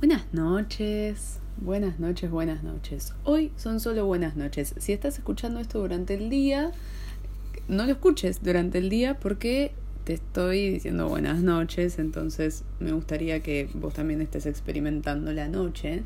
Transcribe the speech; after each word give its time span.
Buenas 0.00 0.34
noches, 0.34 1.38
buenas 1.56 1.98
noches, 1.98 2.30
buenas 2.30 2.62
noches. 2.62 3.14
Hoy 3.22 3.52
son 3.56 3.80
solo 3.80 4.04
buenas 4.04 4.36
noches. 4.36 4.74
Si 4.76 4.92
estás 4.92 5.16
escuchando 5.16 5.60
esto 5.60 5.78
durante 5.78 6.14
el 6.14 6.28
día, 6.28 6.72
no 7.68 7.86
lo 7.86 7.92
escuches 7.92 8.42
durante 8.42 8.78
el 8.78 8.90
día 8.90 9.18
porque 9.18 9.72
te 10.02 10.14
estoy 10.14 10.68
diciendo 10.68 11.08
buenas 11.08 11.42
noches, 11.42 11.98
entonces 11.98 12.64
me 12.80 12.92
gustaría 12.92 13.40
que 13.40 13.70
vos 13.72 13.94
también 13.94 14.20
estés 14.20 14.44
experimentando 14.44 15.32
la 15.32 15.48
noche. 15.48 16.02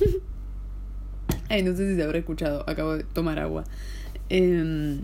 Ay, 1.48 1.62
no 1.62 1.76
sé 1.76 1.88
si 1.90 1.96
se 1.96 2.02
habrá 2.02 2.18
escuchado, 2.18 2.64
acabo 2.68 2.96
de 2.96 3.04
tomar 3.04 3.38
agua. 3.38 3.64
Em, 4.30 5.02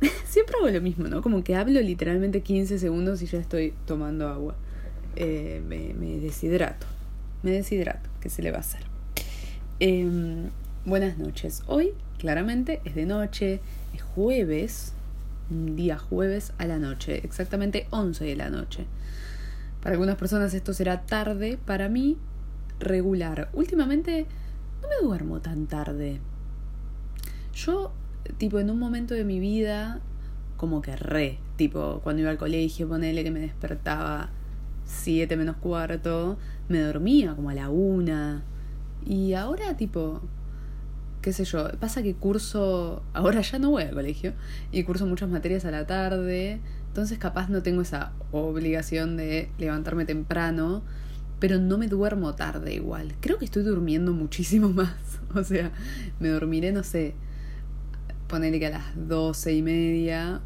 siempre 0.24 0.56
hago 0.58 0.68
lo 0.70 0.80
mismo, 0.80 1.06
¿no? 1.06 1.22
Como 1.22 1.44
que 1.44 1.54
hablo 1.54 1.80
literalmente 1.80 2.40
15 2.40 2.80
segundos 2.80 3.22
y 3.22 3.26
ya 3.26 3.38
estoy 3.38 3.74
tomando 3.86 4.26
agua. 4.26 4.56
Eh, 5.16 5.62
me, 5.66 6.18
deshidrato. 6.18 6.86
Me 7.42 7.52
deshidrato, 7.52 8.08
¿qué 8.20 8.28
se 8.28 8.42
le 8.42 8.50
va 8.50 8.58
a 8.58 8.60
hacer? 8.60 8.80
Em, 9.78 10.50
buenas 10.84 11.18
noches. 11.18 11.62
Hoy, 11.66 11.92
claramente, 12.18 12.80
es 12.84 12.94
de 12.94 13.06
noche, 13.06 13.60
es 13.92 14.02
jueves, 14.02 14.92
un 15.50 15.76
día 15.76 15.98
jueves 15.98 16.52
a 16.58 16.66
la 16.66 16.78
noche, 16.78 17.20
exactamente 17.24 17.86
11 17.90 18.24
de 18.24 18.36
la 18.36 18.50
noche. 18.50 18.86
Para 19.82 19.92
algunas 19.92 20.16
personas 20.16 20.54
esto 20.54 20.72
será 20.72 21.02
tarde, 21.02 21.58
para 21.64 21.88
mí, 21.88 22.16
regular. 22.80 23.50
Últimamente 23.52 24.26
no 24.82 24.88
me 24.88 25.06
duermo 25.06 25.40
tan 25.40 25.66
tarde. 25.66 26.20
Yo, 27.54 27.92
tipo, 28.38 28.58
en 28.58 28.70
un 28.70 28.78
momento 28.78 29.14
de 29.14 29.24
mi 29.24 29.38
vida, 29.38 30.00
como 30.56 30.82
que 30.82 30.96
re, 30.96 31.38
tipo, 31.56 32.00
cuando 32.02 32.22
iba 32.22 32.30
al 32.30 32.38
colegio, 32.38 32.88
ponele 32.88 33.22
que 33.22 33.30
me 33.30 33.40
despertaba 33.40 34.30
7 34.84 35.36
menos 35.36 35.56
cuarto, 35.56 36.38
me 36.68 36.80
dormía 36.80 37.34
como 37.34 37.50
a 37.50 37.54
la 37.54 37.70
una. 37.70 38.44
Y 39.06 39.34
ahora, 39.34 39.76
tipo, 39.76 40.22
qué 41.20 41.32
sé 41.32 41.44
yo, 41.44 41.68
pasa 41.78 42.02
que 42.02 42.14
curso, 42.14 43.02
ahora 43.12 43.40
ya 43.40 43.58
no 43.58 43.70
voy 43.70 43.84
al 43.84 43.94
colegio, 43.94 44.34
y 44.72 44.82
curso 44.84 45.06
muchas 45.06 45.28
materias 45.28 45.64
a 45.64 45.70
la 45.70 45.86
tarde, 45.86 46.60
entonces 46.88 47.18
capaz 47.18 47.48
no 47.48 47.62
tengo 47.62 47.82
esa 47.82 48.12
obligación 48.30 49.16
de 49.16 49.50
levantarme 49.58 50.04
temprano, 50.04 50.82
pero 51.40 51.58
no 51.58 51.76
me 51.76 51.88
duermo 51.88 52.34
tarde 52.34 52.74
igual. 52.74 53.14
Creo 53.20 53.38
que 53.38 53.44
estoy 53.44 53.62
durmiendo 53.62 54.12
muchísimo 54.14 54.70
más. 54.70 54.94
O 55.34 55.42
sea, 55.42 55.72
me 56.20 56.28
dormiré, 56.28 56.72
no 56.72 56.82
sé, 56.82 57.14
ponerle 58.28 58.60
que 58.60 58.66
a 58.66 58.70
las 58.70 59.08
doce 59.08 59.52
y 59.52 59.62
media. 59.62 60.40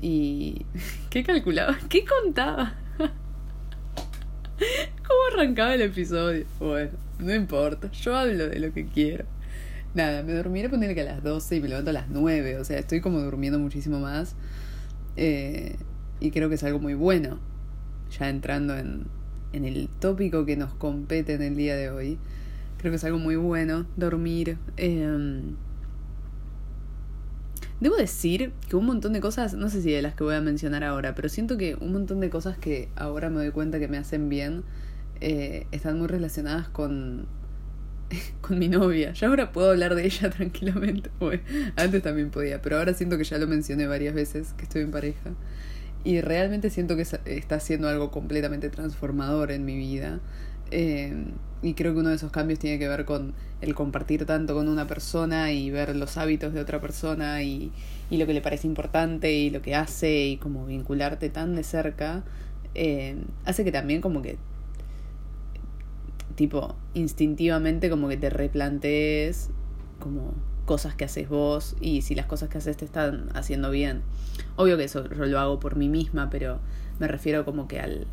Y. 0.00 0.66
¿Qué 1.10 1.24
calculaba? 1.24 1.78
¿Qué 1.88 2.04
contaba? 2.04 2.74
¿Cómo 4.58 5.18
arrancaba 5.32 5.74
el 5.74 5.82
episodio? 5.82 6.44
Bueno, 6.60 6.92
no 7.18 7.34
importa, 7.34 7.90
yo 7.90 8.16
hablo 8.16 8.48
de 8.48 8.58
lo 8.60 8.72
que 8.72 8.86
quiero. 8.86 9.24
Nada, 9.94 10.22
me 10.22 10.32
dormiré 10.32 10.68
poner 10.68 10.94
que 10.94 11.02
a 11.02 11.04
las 11.04 11.22
12 11.22 11.56
y 11.56 11.60
me 11.60 11.68
levanto 11.68 11.90
a 11.90 11.92
las 11.92 12.08
9, 12.08 12.58
o 12.58 12.64
sea, 12.64 12.78
estoy 12.78 13.00
como 13.00 13.20
durmiendo 13.20 13.58
muchísimo 13.58 14.00
más. 14.00 14.36
Eh, 15.16 15.76
y 16.20 16.30
creo 16.30 16.48
que 16.48 16.56
es 16.56 16.64
algo 16.64 16.78
muy 16.78 16.94
bueno. 16.94 17.38
Ya 18.18 18.28
entrando 18.28 18.76
en, 18.76 19.06
en 19.52 19.64
el 19.64 19.88
tópico 20.00 20.44
que 20.44 20.56
nos 20.56 20.74
compete 20.74 21.34
en 21.34 21.42
el 21.42 21.56
día 21.56 21.76
de 21.76 21.90
hoy, 21.90 22.18
creo 22.78 22.92
que 22.92 22.96
es 22.96 23.04
algo 23.04 23.18
muy 23.18 23.36
bueno 23.36 23.86
dormir. 23.96 24.58
Eh, 24.76 25.42
Debo 27.80 27.96
decir 27.96 28.52
que 28.68 28.76
un 28.76 28.86
montón 28.86 29.12
de 29.12 29.20
cosas, 29.20 29.54
no 29.54 29.68
sé 29.68 29.82
si 29.82 29.90
de 29.90 30.00
las 30.00 30.14
que 30.14 30.24
voy 30.24 30.34
a 30.34 30.40
mencionar 30.40 30.84
ahora, 30.84 31.14
pero 31.14 31.28
siento 31.28 31.58
que 31.58 31.74
un 31.74 31.92
montón 31.92 32.20
de 32.20 32.30
cosas 32.30 32.56
que 32.56 32.88
ahora 32.96 33.30
me 33.30 33.36
doy 33.36 33.50
cuenta 33.50 33.78
que 33.78 33.88
me 33.88 33.98
hacen 33.98 34.28
bien 34.28 34.62
eh, 35.20 35.66
están 35.72 35.98
muy 35.98 36.06
relacionadas 36.06 36.68
con, 36.68 37.26
con 38.40 38.58
mi 38.58 38.68
novia. 38.68 39.12
Ya 39.12 39.28
ahora 39.28 39.52
puedo 39.52 39.70
hablar 39.70 39.94
de 39.94 40.06
ella 40.06 40.30
tranquilamente. 40.36 41.10
Bueno, 41.18 41.42
antes 41.76 42.02
también 42.02 42.30
podía, 42.30 42.62
pero 42.62 42.78
ahora 42.78 42.94
siento 42.94 43.18
que 43.18 43.24
ya 43.24 43.38
lo 43.38 43.46
mencioné 43.46 43.86
varias 43.86 44.14
veces, 44.14 44.54
que 44.56 44.64
estoy 44.64 44.82
en 44.82 44.90
pareja. 44.90 45.30
Y 46.04 46.20
realmente 46.20 46.68
siento 46.68 46.96
que 46.96 47.02
está 47.02 47.54
haciendo 47.54 47.88
algo 47.88 48.10
completamente 48.10 48.68
transformador 48.68 49.50
en 49.50 49.64
mi 49.64 49.76
vida. 49.76 50.20
Eh, 50.76 51.14
y 51.62 51.74
creo 51.74 51.94
que 51.94 52.00
uno 52.00 52.08
de 52.08 52.16
esos 52.16 52.32
cambios 52.32 52.58
tiene 52.58 52.80
que 52.80 52.88
ver 52.88 53.04
con 53.04 53.32
el 53.60 53.76
compartir 53.76 54.26
tanto 54.26 54.54
con 54.54 54.68
una 54.68 54.88
persona 54.88 55.52
y 55.52 55.70
ver 55.70 55.94
los 55.94 56.16
hábitos 56.16 56.52
de 56.52 56.60
otra 56.60 56.80
persona 56.80 57.44
y, 57.44 57.70
y 58.10 58.16
lo 58.16 58.26
que 58.26 58.34
le 58.34 58.40
parece 58.40 58.66
importante 58.66 59.32
y 59.32 59.50
lo 59.50 59.62
que 59.62 59.76
hace 59.76 60.26
y 60.26 60.36
como 60.36 60.66
vincularte 60.66 61.30
tan 61.30 61.54
de 61.54 61.62
cerca, 61.62 62.24
eh, 62.74 63.16
hace 63.44 63.62
que 63.62 63.70
también 63.70 64.00
como 64.00 64.20
que 64.20 64.36
tipo 66.34 66.74
instintivamente 66.92 67.88
como 67.88 68.08
que 68.08 68.16
te 68.16 68.28
replantees 68.28 69.50
como 70.00 70.34
cosas 70.66 70.96
que 70.96 71.04
haces 71.04 71.28
vos 71.28 71.76
y 71.80 72.02
si 72.02 72.16
las 72.16 72.26
cosas 72.26 72.48
que 72.48 72.58
haces 72.58 72.76
te 72.76 72.84
están 72.84 73.28
haciendo 73.34 73.70
bien. 73.70 74.02
Obvio 74.56 74.76
que 74.76 74.84
eso 74.84 75.08
yo 75.08 75.24
lo 75.26 75.38
hago 75.38 75.60
por 75.60 75.76
mí 75.76 75.88
misma, 75.88 76.30
pero 76.30 76.58
me 76.98 77.06
refiero 77.06 77.44
como 77.44 77.68
que 77.68 77.78
al, 77.78 78.08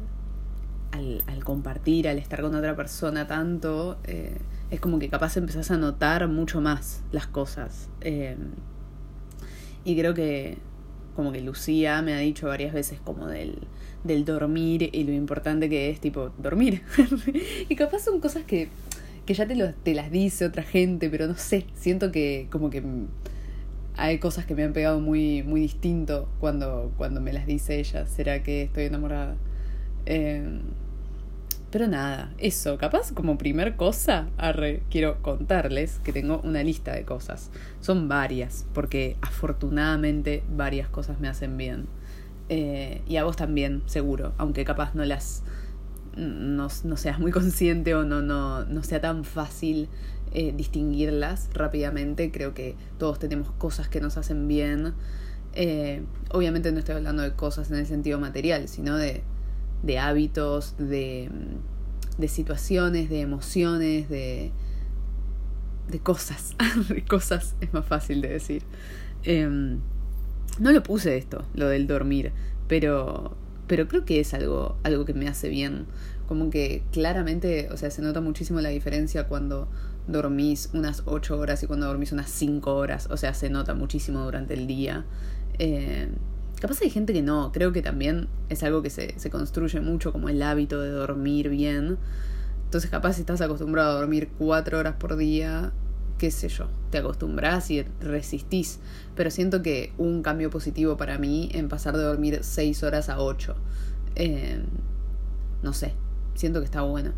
al, 0.91 1.23
al 1.27 1.43
compartir, 1.43 2.07
al 2.07 2.17
estar 2.17 2.41
con 2.41 2.55
otra 2.55 2.75
persona 2.75 3.27
tanto, 3.27 3.97
eh, 4.03 4.37
es 4.69 4.79
como 4.79 4.99
que 4.99 5.09
capaz 5.09 5.37
empezás 5.37 5.71
a 5.71 5.77
notar 5.77 6.27
mucho 6.27 6.61
más 6.61 7.03
las 7.11 7.27
cosas. 7.27 7.89
Eh, 8.01 8.37
y 9.83 9.97
creo 9.97 10.13
que 10.13 10.57
como 11.15 11.31
que 11.31 11.41
Lucía 11.41 12.01
me 12.01 12.13
ha 12.13 12.19
dicho 12.19 12.47
varias 12.47 12.73
veces 12.73 12.99
como 12.99 13.27
del, 13.27 13.57
del 14.03 14.23
dormir 14.25 14.89
y 14.93 15.03
lo 15.03 15.11
importante 15.11 15.69
que 15.69 15.89
es 15.89 15.99
tipo 15.99 16.31
dormir. 16.37 16.83
y 17.69 17.75
capaz 17.75 17.99
son 17.99 18.19
cosas 18.19 18.43
que, 18.43 18.69
que 19.25 19.33
ya 19.33 19.45
te, 19.45 19.55
lo, 19.55 19.73
te 19.73 19.93
las 19.93 20.11
dice 20.11 20.45
otra 20.45 20.63
gente, 20.63 21.09
pero 21.09 21.27
no 21.27 21.35
sé, 21.35 21.65
siento 21.75 22.11
que 22.11 22.47
como 22.49 22.69
que 22.69 22.83
hay 23.97 24.19
cosas 24.19 24.45
que 24.45 24.55
me 24.55 24.63
han 24.63 24.73
pegado 24.73 24.99
muy, 24.99 25.43
muy 25.43 25.61
distinto 25.61 26.29
cuando, 26.39 26.91
cuando 26.97 27.21
me 27.21 27.33
las 27.33 27.45
dice 27.45 27.79
ella. 27.79 28.07
¿Será 28.07 28.41
que 28.43 28.63
estoy 28.63 28.85
enamorada? 28.85 29.35
Eh, 30.05 30.59
pero 31.71 31.87
nada, 31.87 32.33
eso, 32.37 32.77
capaz 32.77 33.13
como 33.13 33.37
primer 33.37 33.77
cosa, 33.77 34.27
quiero 34.89 35.21
contarles 35.21 35.99
que 36.03 36.11
tengo 36.11 36.41
una 36.43 36.63
lista 36.63 36.93
de 36.93 37.05
cosas. 37.05 37.49
Son 37.79 38.09
varias, 38.09 38.65
porque 38.73 39.15
afortunadamente 39.21 40.43
varias 40.53 40.89
cosas 40.89 41.21
me 41.21 41.29
hacen 41.29 41.55
bien. 41.55 41.87
Eh, 42.49 43.01
y 43.07 43.15
a 43.15 43.23
vos 43.23 43.37
también, 43.37 43.83
seguro, 43.85 44.33
aunque 44.37 44.65
capaz 44.65 44.95
no 44.95 45.05
las. 45.05 45.43
no, 46.17 46.67
no 46.83 46.97
seas 46.97 47.19
muy 47.19 47.31
consciente 47.31 47.95
o 47.95 48.03
no, 48.03 48.21
no, 48.21 48.65
no 48.65 48.83
sea 48.83 48.99
tan 48.99 49.23
fácil 49.23 49.87
eh, 50.33 50.53
distinguirlas 50.53 51.49
rápidamente. 51.53 52.31
Creo 52.31 52.53
que 52.53 52.75
todos 52.97 53.17
tenemos 53.17 53.49
cosas 53.51 53.87
que 53.87 54.01
nos 54.01 54.17
hacen 54.17 54.49
bien. 54.49 54.93
Obviamente 56.31 56.73
no 56.73 56.79
estoy 56.79 56.95
hablando 56.95 57.23
de 57.23 57.31
cosas 57.31 57.71
en 57.71 57.77
el 57.77 57.85
sentido 57.85 58.19
material, 58.19 58.67
sino 58.67 58.97
de 58.97 59.23
de 59.83 59.99
hábitos, 59.99 60.75
de, 60.77 61.29
de 62.17 62.27
situaciones, 62.27 63.09
de 63.09 63.21
emociones, 63.21 64.09
de, 64.09 64.51
de 65.89 65.99
cosas. 65.99 66.55
de 66.89 67.03
cosas 67.03 67.55
es 67.61 67.73
más 67.73 67.85
fácil 67.85 68.21
de 68.21 68.29
decir. 68.29 68.63
Em, 69.23 69.79
no 70.59 70.71
lo 70.71 70.83
puse 70.83 71.17
esto, 71.17 71.45
lo 71.53 71.67
del 71.67 71.87
dormir, 71.87 72.31
pero, 72.67 73.35
pero 73.67 73.87
creo 73.87 74.05
que 74.05 74.19
es 74.19 74.33
algo, 74.33 74.77
algo 74.83 75.05
que 75.05 75.13
me 75.13 75.27
hace 75.27 75.49
bien. 75.49 75.85
Como 76.27 76.49
que 76.49 76.83
claramente, 76.91 77.69
o 77.71 77.77
sea, 77.77 77.91
se 77.91 78.01
nota 78.01 78.21
muchísimo 78.21 78.61
la 78.61 78.69
diferencia 78.69 79.27
cuando 79.27 79.67
dormís 80.07 80.69
unas 80.73 81.03
8 81.05 81.37
horas 81.37 81.61
y 81.63 81.67
cuando 81.67 81.87
dormís 81.87 82.11
unas 82.11 82.29
5 82.29 82.73
horas. 82.73 83.07
O 83.11 83.17
sea, 83.17 83.33
se 83.33 83.49
nota 83.49 83.73
muchísimo 83.73 84.21
durante 84.21 84.53
el 84.53 84.65
día. 84.65 85.05
Eh, 85.59 86.09
Capaz 86.61 86.79
hay 86.83 86.91
gente 86.91 87.11
que 87.11 87.23
no, 87.23 87.51
creo 87.51 87.71
que 87.71 87.81
también 87.81 88.27
es 88.49 88.61
algo 88.61 88.83
que 88.83 88.91
se, 88.91 89.17
se 89.19 89.31
construye 89.31 89.81
mucho 89.81 90.11
como 90.11 90.29
el 90.29 90.43
hábito 90.43 90.79
de 90.79 90.91
dormir 90.91 91.49
bien. 91.49 91.97
Entonces 92.65 92.91
capaz 92.91 93.17
estás 93.17 93.41
acostumbrado 93.41 93.89
a 93.89 93.99
dormir 93.99 94.29
cuatro 94.37 94.77
horas 94.77 94.93
por 94.99 95.17
día, 95.17 95.73
qué 96.19 96.29
sé 96.29 96.49
yo, 96.49 96.67
te 96.91 96.99
acostumbras 96.99 97.71
y 97.71 97.81
resistís. 97.99 98.77
Pero 99.15 99.31
siento 99.31 99.63
que 99.63 99.91
un 99.97 100.21
cambio 100.21 100.51
positivo 100.51 100.97
para 100.97 101.17
mí 101.17 101.49
en 101.51 101.67
pasar 101.67 101.97
de 101.97 102.03
dormir 102.03 102.41
seis 102.43 102.83
horas 102.83 103.09
a 103.09 103.19
ocho. 103.19 103.55
Eh, 104.13 104.61
no 105.63 105.73
sé, 105.73 105.95
siento 106.35 106.59
que 106.59 106.65
está 106.65 106.83
bueno. 106.83 107.13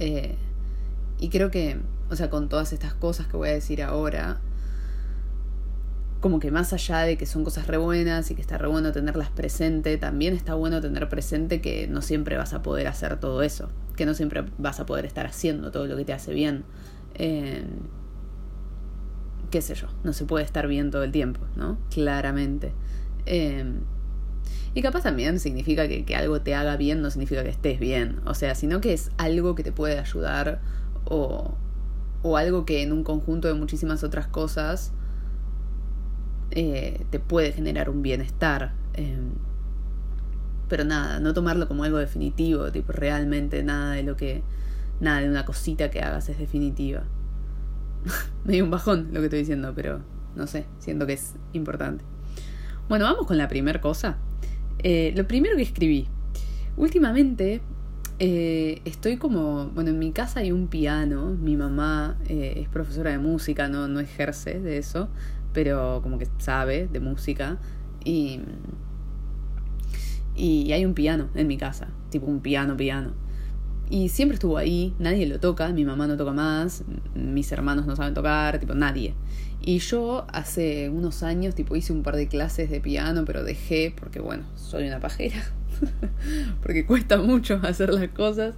Eh, 0.00 0.36
y 1.18 1.30
creo 1.30 1.50
que, 1.50 1.78
o 2.10 2.16
sea, 2.16 2.28
con 2.28 2.50
todas 2.50 2.74
estas 2.74 2.92
cosas 2.92 3.26
que 3.26 3.38
voy 3.38 3.48
a 3.48 3.52
decir 3.52 3.82
ahora, 3.82 4.42
como 6.22 6.38
que 6.38 6.52
más 6.52 6.72
allá 6.72 7.00
de 7.00 7.18
que 7.18 7.26
son 7.26 7.42
cosas 7.42 7.66
re 7.66 7.78
buenas 7.78 8.30
y 8.30 8.36
que 8.36 8.40
está 8.40 8.56
re 8.56 8.68
bueno 8.68 8.92
tenerlas 8.92 9.28
presente, 9.28 9.98
también 9.98 10.34
está 10.34 10.54
bueno 10.54 10.80
tener 10.80 11.08
presente 11.08 11.60
que 11.60 11.88
no 11.88 12.00
siempre 12.00 12.36
vas 12.36 12.54
a 12.54 12.62
poder 12.62 12.86
hacer 12.86 13.18
todo 13.18 13.42
eso, 13.42 13.68
que 13.96 14.06
no 14.06 14.14
siempre 14.14 14.44
vas 14.56 14.78
a 14.78 14.86
poder 14.86 15.04
estar 15.04 15.26
haciendo 15.26 15.72
todo 15.72 15.88
lo 15.88 15.96
que 15.96 16.04
te 16.04 16.12
hace 16.12 16.32
bien. 16.32 16.62
Eh, 17.16 17.64
qué 19.50 19.60
sé 19.60 19.74
yo, 19.74 19.88
no 20.04 20.12
se 20.12 20.24
puede 20.24 20.44
estar 20.44 20.68
bien 20.68 20.92
todo 20.92 21.02
el 21.02 21.10
tiempo, 21.10 21.40
¿no? 21.56 21.76
Claramente. 21.90 22.72
Eh, 23.26 23.64
y 24.74 24.80
capaz 24.80 25.02
también 25.02 25.40
significa 25.40 25.88
que, 25.88 26.04
que, 26.04 26.14
algo 26.14 26.40
te 26.40 26.54
haga 26.54 26.76
bien, 26.76 27.02
no 27.02 27.10
significa 27.10 27.42
que 27.42 27.50
estés 27.50 27.80
bien. 27.80 28.20
O 28.26 28.34
sea, 28.34 28.54
sino 28.54 28.80
que 28.80 28.92
es 28.92 29.10
algo 29.18 29.56
que 29.56 29.64
te 29.64 29.72
puede 29.72 29.98
ayudar 29.98 30.60
o, 31.04 31.52
o 32.22 32.36
algo 32.36 32.64
que 32.64 32.82
en 32.82 32.92
un 32.92 33.02
conjunto 33.02 33.48
de 33.48 33.54
muchísimas 33.54 34.04
otras 34.04 34.28
cosas 34.28 34.92
eh, 36.54 37.04
te 37.10 37.18
puede 37.18 37.52
generar 37.52 37.88
un 37.88 38.02
bienestar. 38.02 38.72
Em, 38.94 39.32
pero 40.68 40.84
nada, 40.84 41.20
no 41.20 41.34
tomarlo 41.34 41.68
como 41.68 41.84
algo 41.84 41.98
definitivo, 41.98 42.70
tipo 42.72 42.92
realmente 42.92 43.62
nada 43.62 43.92
de 43.92 44.02
lo 44.02 44.16
que, 44.16 44.42
nada 45.00 45.20
de 45.20 45.28
una 45.28 45.44
cosita 45.44 45.90
que 45.90 46.00
hagas 46.00 46.28
es 46.28 46.38
definitiva. 46.38 47.02
Me 48.44 48.54
dio 48.54 48.64
un 48.64 48.70
bajón 48.70 49.08
lo 49.12 49.20
que 49.20 49.26
estoy 49.26 49.40
diciendo, 49.40 49.72
pero 49.74 50.00
no 50.34 50.46
sé, 50.46 50.66
siento 50.78 51.06
que 51.06 51.14
es 51.14 51.34
importante. 51.52 52.04
Bueno, 52.88 53.04
vamos 53.04 53.26
con 53.26 53.38
la 53.38 53.48
primera 53.48 53.80
cosa. 53.80 54.16
Eh, 54.78 55.12
lo 55.16 55.26
primero 55.26 55.56
que 55.56 55.62
escribí. 55.62 56.08
Últimamente 56.76 57.60
eh, 58.18 58.80
estoy 58.84 59.16
como, 59.16 59.66
bueno, 59.74 59.90
en 59.90 59.98
mi 59.98 60.12
casa 60.12 60.40
hay 60.40 60.52
un 60.52 60.68
piano, 60.68 61.36
mi 61.38 61.56
mamá 61.56 62.16
es 62.26 62.68
profesora 62.68 63.10
de 63.10 63.18
música, 63.18 63.68
no, 63.68 63.88
no 63.88 64.00
ejerce 64.00 64.58
de 64.58 64.78
eso, 64.78 65.08
pero 65.52 66.00
como 66.02 66.18
que 66.18 66.26
sabe 66.38 66.88
de 66.88 67.00
música 67.00 67.58
y, 68.04 68.40
y 70.34 70.72
hay 70.72 70.84
un 70.84 70.94
piano 70.94 71.28
en 71.34 71.46
mi 71.46 71.56
casa, 71.56 71.88
tipo 72.10 72.26
un 72.26 72.40
piano, 72.40 72.76
piano. 72.76 73.12
Y 73.90 74.08
siempre 74.08 74.36
estuvo 74.36 74.56
ahí, 74.56 74.94
nadie 74.98 75.26
lo 75.26 75.38
toca, 75.38 75.68
mi 75.68 75.84
mamá 75.84 76.06
no 76.06 76.16
toca 76.16 76.32
más, 76.32 76.82
mis 77.14 77.52
hermanos 77.52 77.86
no 77.86 77.94
saben 77.94 78.14
tocar, 78.14 78.58
tipo 78.58 78.74
nadie. 78.74 79.14
Y 79.60 79.78
yo 79.78 80.26
hace 80.32 80.88
unos 80.88 81.22
años, 81.22 81.54
tipo, 81.54 81.76
hice 81.76 81.92
un 81.92 82.02
par 82.02 82.16
de 82.16 82.26
clases 82.26 82.70
de 82.70 82.80
piano, 82.80 83.24
pero 83.24 83.44
dejé 83.44 83.94
porque, 83.96 84.18
bueno, 84.18 84.44
soy 84.56 84.88
una 84.88 84.98
pajera. 84.98 85.36
porque 86.62 86.84
cuesta 86.84 87.18
mucho 87.18 87.60
hacer 87.62 87.92
las 87.92 88.08
cosas. 88.08 88.54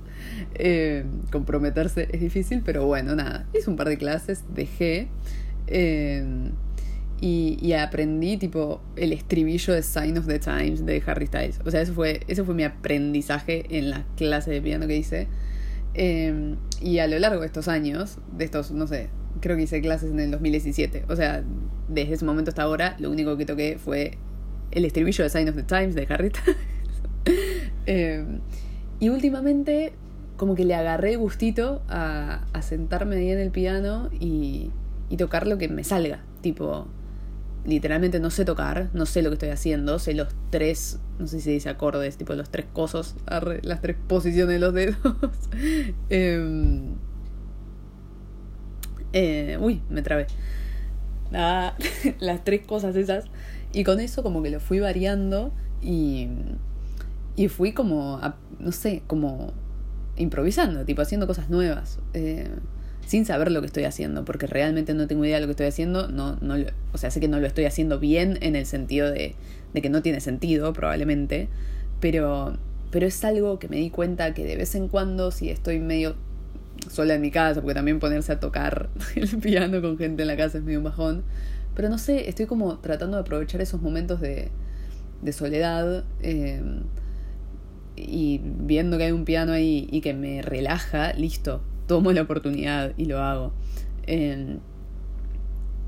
Eh, 0.54 1.04
comprometerse 1.30 2.08
es 2.10 2.20
difícil, 2.20 2.62
pero 2.64 2.86
bueno, 2.86 3.14
nada. 3.14 3.46
Hice 3.58 3.68
un 3.68 3.76
par 3.76 3.88
de 3.88 3.98
clases, 3.98 4.44
dejé. 4.54 5.08
Eh, 5.66 6.52
y, 7.20 7.72
aprendí 7.72 8.36
tipo 8.36 8.82
el 8.96 9.12
estribillo 9.12 9.72
de 9.72 9.82
Sign 9.82 10.18
of 10.18 10.26
the 10.26 10.38
Times 10.38 10.84
de 10.84 11.02
Harry 11.06 11.26
Styles. 11.26 11.60
O 11.64 11.70
sea, 11.70 11.80
eso 11.80 11.94
fue, 11.94 12.20
eso 12.28 12.44
fue 12.44 12.54
mi 12.54 12.64
aprendizaje 12.64 13.64
en 13.78 13.90
la 13.90 14.04
clase 14.16 14.50
de 14.50 14.60
piano 14.60 14.86
que 14.86 14.96
hice. 14.96 15.28
Eh, 15.94 16.56
y 16.82 16.98
a 16.98 17.06
lo 17.06 17.18
largo 17.18 17.40
de 17.40 17.46
estos 17.46 17.68
años, 17.68 18.18
de 18.36 18.44
estos, 18.44 18.72
no 18.72 18.86
sé, 18.86 19.08
creo 19.40 19.56
que 19.56 19.62
hice 19.62 19.80
clases 19.80 20.10
en 20.10 20.20
el 20.20 20.30
2017. 20.30 21.04
O 21.08 21.16
sea, 21.16 21.42
desde 21.88 22.14
ese 22.14 22.24
momento 22.24 22.50
hasta 22.50 22.62
ahora, 22.62 22.96
lo 22.98 23.10
único 23.10 23.36
que 23.36 23.46
toqué 23.46 23.78
fue 23.78 24.18
el 24.70 24.84
estribillo 24.84 25.24
de 25.24 25.30
Sign 25.30 25.48
of 25.48 25.56
the 25.56 25.62
Times 25.62 25.94
de 25.94 26.06
Harry 26.08 26.30
Styles. 26.30 26.56
Em, 27.86 28.40
y 29.00 29.08
últimamente 29.08 29.92
como 30.36 30.54
que 30.54 30.64
le 30.64 30.74
agarré 30.74 31.16
gustito 31.16 31.82
a, 31.88 32.44
a 32.52 32.62
sentarme 32.62 33.16
ahí 33.16 33.30
en 33.30 33.38
el 33.38 33.50
piano 33.50 34.10
y, 34.18 34.70
y, 35.08 35.16
tocar 35.16 35.46
lo 35.46 35.58
que 35.58 35.68
me 35.68 35.84
salga. 35.84 36.22
Tipo, 36.40 36.86
literalmente 37.64 38.20
no 38.20 38.30
sé 38.30 38.44
tocar, 38.44 38.90
no 38.92 39.06
sé 39.06 39.22
lo 39.22 39.30
que 39.30 39.34
estoy 39.34 39.48
haciendo, 39.50 39.98
sé 39.98 40.14
los 40.14 40.28
tres, 40.50 40.98
no 41.18 41.26
sé 41.26 41.38
si 41.38 41.44
se 41.44 41.50
dice 41.50 41.68
acordes, 41.68 42.16
tipo 42.16 42.34
los 42.34 42.50
tres 42.50 42.66
cosos, 42.72 43.16
las 43.62 43.80
tres 43.80 43.96
posiciones 44.06 44.54
de 44.54 44.58
los 44.58 44.74
dedos. 44.74 44.96
Em, 46.10 46.94
eh, 49.12 49.58
uy, 49.60 49.82
me 49.88 50.02
trabé. 50.02 50.26
Ah, 51.32 51.74
las 52.20 52.44
tres 52.44 52.66
cosas 52.66 52.96
esas. 52.96 53.26
Y 53.72 53.84
con 53.84 54.00
eso 54.00 54.22
como 54.22 54.42
que 54.42 54.50
lo 54.50 54.60
fui 54.60 54.80
variando 54.80 55.52
y 55.82 56.28
y 57.36 57.48
fui 57.48 57.72
como, 57.72 58.20
no 58.58 58.72
sé, 58.72 59.02
como 59.06 59.52
improvisando, 60.16 60.84
tipo 60.84 61.02
haciendo 61.02 61.26
cosas 61.26 61.50
nuevas, 61.50 61.98
eh, 62.12 62.48
sin 63.06 63.26
saber 63.26 63.50
lo 63.50 63.60
que 63.60 63.66
estoy 63.66 63.84
haciendo, 63.84 64.24
porque 64.24 64.46
realmente 64.46 64.94
no 64.94 65.06
tengo 65.06 65.24
idea 65.24 65.36
de 65.36 65.42
lo 65.42 65.46
que 65.46 65.52
estoy 65.52 65.66
haciendo, 65.66 66.08
no, 66.08 66.36
no, 66.40 66.56
o 66.92 66.98
sea, 66.98 67.10
sé 67.10 67.20
que 67.20 67.28
no 67.28 67.40
lo 67.40 67.46
estoy 67.46 67.64
haciendo 67.64 67.98
bien 67.98 68.38
en 68.40 68.56
el 68.56 68.66
sentido 68.66 69.10
de, 69.10 69.34
de 69.72 69.82
que 69.82 69.90
no 69.90 70.02
tiene 70.02 70.20
sentido, 70.20 70.72
probablemente, 70.72 71.48
pero, 72.00 72.56
pero 72.90 73.06
es 73.06 73.24
algo 73.24 73.58
que 73.58 73.68
me 73.68 73.76
di 73.76 73.90
cuenta 73.90 74.34
que 74.34 74.44
de 74.44 74.56
vez 74.56 74.74
en 74.74 74.88
cuando, 74.88 75.30
si 75.30 75.50
estoy 75.50 75.80
medio 75.80 76.16
sola 76.90 77.14
en 77.14 77.20
mi 77.20 77.30
casa, 77.30 77.60
porque 77.60 77.74
también 77.74 78.00
ponerse 78.00 78.32
a 78.32 78.40
tocar 78.40 78.88
el 79.16 79.28
piano 79.38 79.80
con 79.80 79.98
gente 79.98 80.22
en 80.22 80.28
la 80.28 80.36
casa 80.36 80.58
es 80.58 80.64
medio 80.64 80.78
un 80.78 80.84
bajón, 80.84 81.24
pero 81.74 81.88
no 81.88 81.98
sé, 81.98 82.28
estoy 82.28 82.46
como 82.46 82.78
tratando 82.78 83.16
de 83.16 83.22
aprovechar 83.22 83.60
esos 83.60 83.82
momentos 83.82 84.20
de, 84.20 84.50
de 85.22 85.32
soledad. 85.32 86.04
Eh, 86.22 86.62
y 87.96 88.40
viendo 88.42 88.98
que 88.98 89.04
hay 89.04 89.12
un 89.12 89.24
piano 89.24 89.52
ahí 89.52 89.88
y 89.90 90.00
que 90.00 90.14
me 90.14 90.42
relaja, 90.42 91.12
listo, 91.12 91.60
tomo 91.86 92.12
la 92.12 92.22
oportunidad 92.22 92.92
y 92.96 93.06
lo 93.06 93.22
hago. 93.22 93.52
Em, 94.06 94.58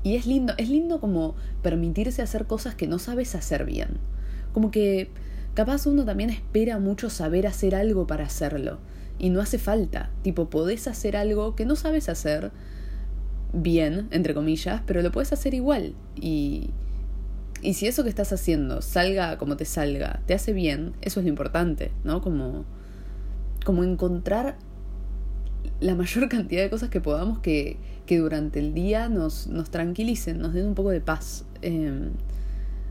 y 0.03 0.15
es 0.15 0.25
lindo, 0.25 0.53
es 0.57 0.69
lindo 0.69 0.99
como 0.99 1.35
permitirse 1.61 2.21
hacer 2.21 2.45
cosas 2.45 2.75
que 2.75 2.87
no 2.87 2.99
sabes 2.99 3.35
hacer 3.35 3.65
bien. 3.65 3.97
Como 4.53 4.71
que 4.71 5.09
capaz 5.53 5.85
uno 5.85 6.05
también 6.05 6.29
espera 6.29 6.79
mucho 6.79 7.09
saber 7.09 7.47
hacer 7.47 7.75
algo 7.75 8.07
para 8.07 8.25
hacerlo. 8.25 8.79
Y 9.19 9.29
no 9.29 9.41
hace 9.41 9.57
falta. 9.57 10.11
Tipo, 10.21 10.49
podés 10.49 10.87
hacer 10.87 11.17
algo 11.17 11.55
que 11.55 11.65
no 11.65 11.75
sabes 11.75 12.09
hacer 12.09 12.51
bien, 13.53 14.07
entre 14.11 14.33
comillas, 14.33 14.81
pero 14.85 15.01
lo 15.01 15.11
puedes 15.11 15.33
hacer 15.33 15.53
igual. 15.53 15.95
Y, 16.15 16.69
y 17.61 17.73
si 17.73 17.87
eso 17.87 18.03
que 18.03 18.09
estás 18.09 18.31
haciendo 18.31 18.81
salga 18.81 19.37
como 19.37 19.57
te 19.57 19.65
salga, 19.65 20.21
te 20.25 20.33
hace 20.33 20.53
bien, 20.53 20.93
eso 21.01 21.19
es 21.19 21.25
lo 21.25 21.29
importante, 21.29 21.91
¿no? 22.03 22.21
Como, 22.21 22.65
como 23.65 23.83
encontrar 23.83 24.57
la 25.79 25.95
mayor 25.95 26.29
cantidad 26.29 26.63
de 26.63 26.69
cosas 26.69 26.89
que 26.89 27.01
podamos 27.01 27.39
que, 27.39 27.77
que 28.05 28.17
durante 28.17 28.59
el 28.59 28.73
día 28.73 29.09
nos, 29.09 29.47
nos 29.47 29.69
tranquilicen, 29.69 30.39
nos 30.39 30.53
den 30.53 30.67
un 30.67 30.75
poco 30.75 30.89
de 30.89 31.01
paz. 31.01 31.45
Em, 31.61 32.11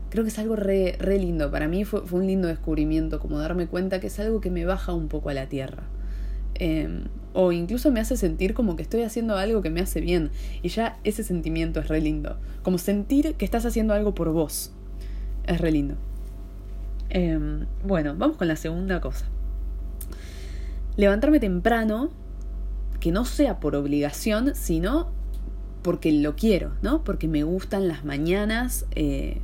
creo 0.09 0.23
que 0.23 0.29
es 0.29 0.39
algo 0.39 0.55
re, 0.55 0.95
re 0.99 1.19
lindo. 1.19 1.51
Para 1.51 1.67
mí 1.67 1.85
fue, 1.85 2.05
fue, 2.05 2.19
un 2.19 2.27
lindo 2.27 2.47
descubrimiento, 2.47 3.19
como 3.19 3.39
darme 3.39 3.67
cuenta 3.67 3.99
que 3.99 4.07
es 4.07 4.19
algo 4.19 4.41
que 4.41 4.49
me 4.49 4.65
baja 4.65 4.93
un 4.93 5.07
poco 5.07 5.29
a 5.29 5.33
la 5.33 5.47
tierra. 5.47 5.83
Em, 6.55 7.03
o 7.33 7.51
incluso 7.51 7.91
me 7.91 7.99
hace 7.99 8.17
sentir 8.17 8.55
como 8.55 8.75
que 8.75 8.81
estoy 8.81 9.03
haciendo 9.03 9.37
algo 9.37 9.61
que 9.61 9.69
me 9.69 9.81
hace 9.81 10.01
bien. 10.01 10.31
Y 10.63 10.69
ya 10.69 10.97
ese 11.03 11.23
sentimiento 11.23 11.79
es 11.79 11.87
re 11.87 12.01
lindo. 12.01 12.37
Como 12.63 12.77
sentir 12.77 13.35
que 13.35 13.45
estás 13.45 13.65
haciendo 13.65 13.93
algo 13.93 14.15
por 14.15 14.31
vos. 14.31 14.71
Es 15.45 15.61
re 15.61 15.71
lindo. 15.71 15.95
Em, 17.09 17.65
bueno, 17.85 18.15
vamos 18.17 18.37
con 18.37 18.47
la 18.47 18.55
segunda 18.55 19.01
cosa. 19.01 19.25
Levantarme 20.95 21.39
temprano, 21.39 22.09
que 22.99 23.11
no 23.11 23.25
sea 23.25 23.59
por 23.59 23.75
obligación, 23.75 24.55
sino 24.55 25.11
porque 25.81 26.11
lo 26.11 26.35
quiero, 26.35 26.73
¿no? 26.81 27.03
Porque 27.03 27.27
me 27.27 27.43
gustan 27.43 27.87
las 27.87 28.03
mañanas. 28.03 28.85
Eh, 28.95 29.39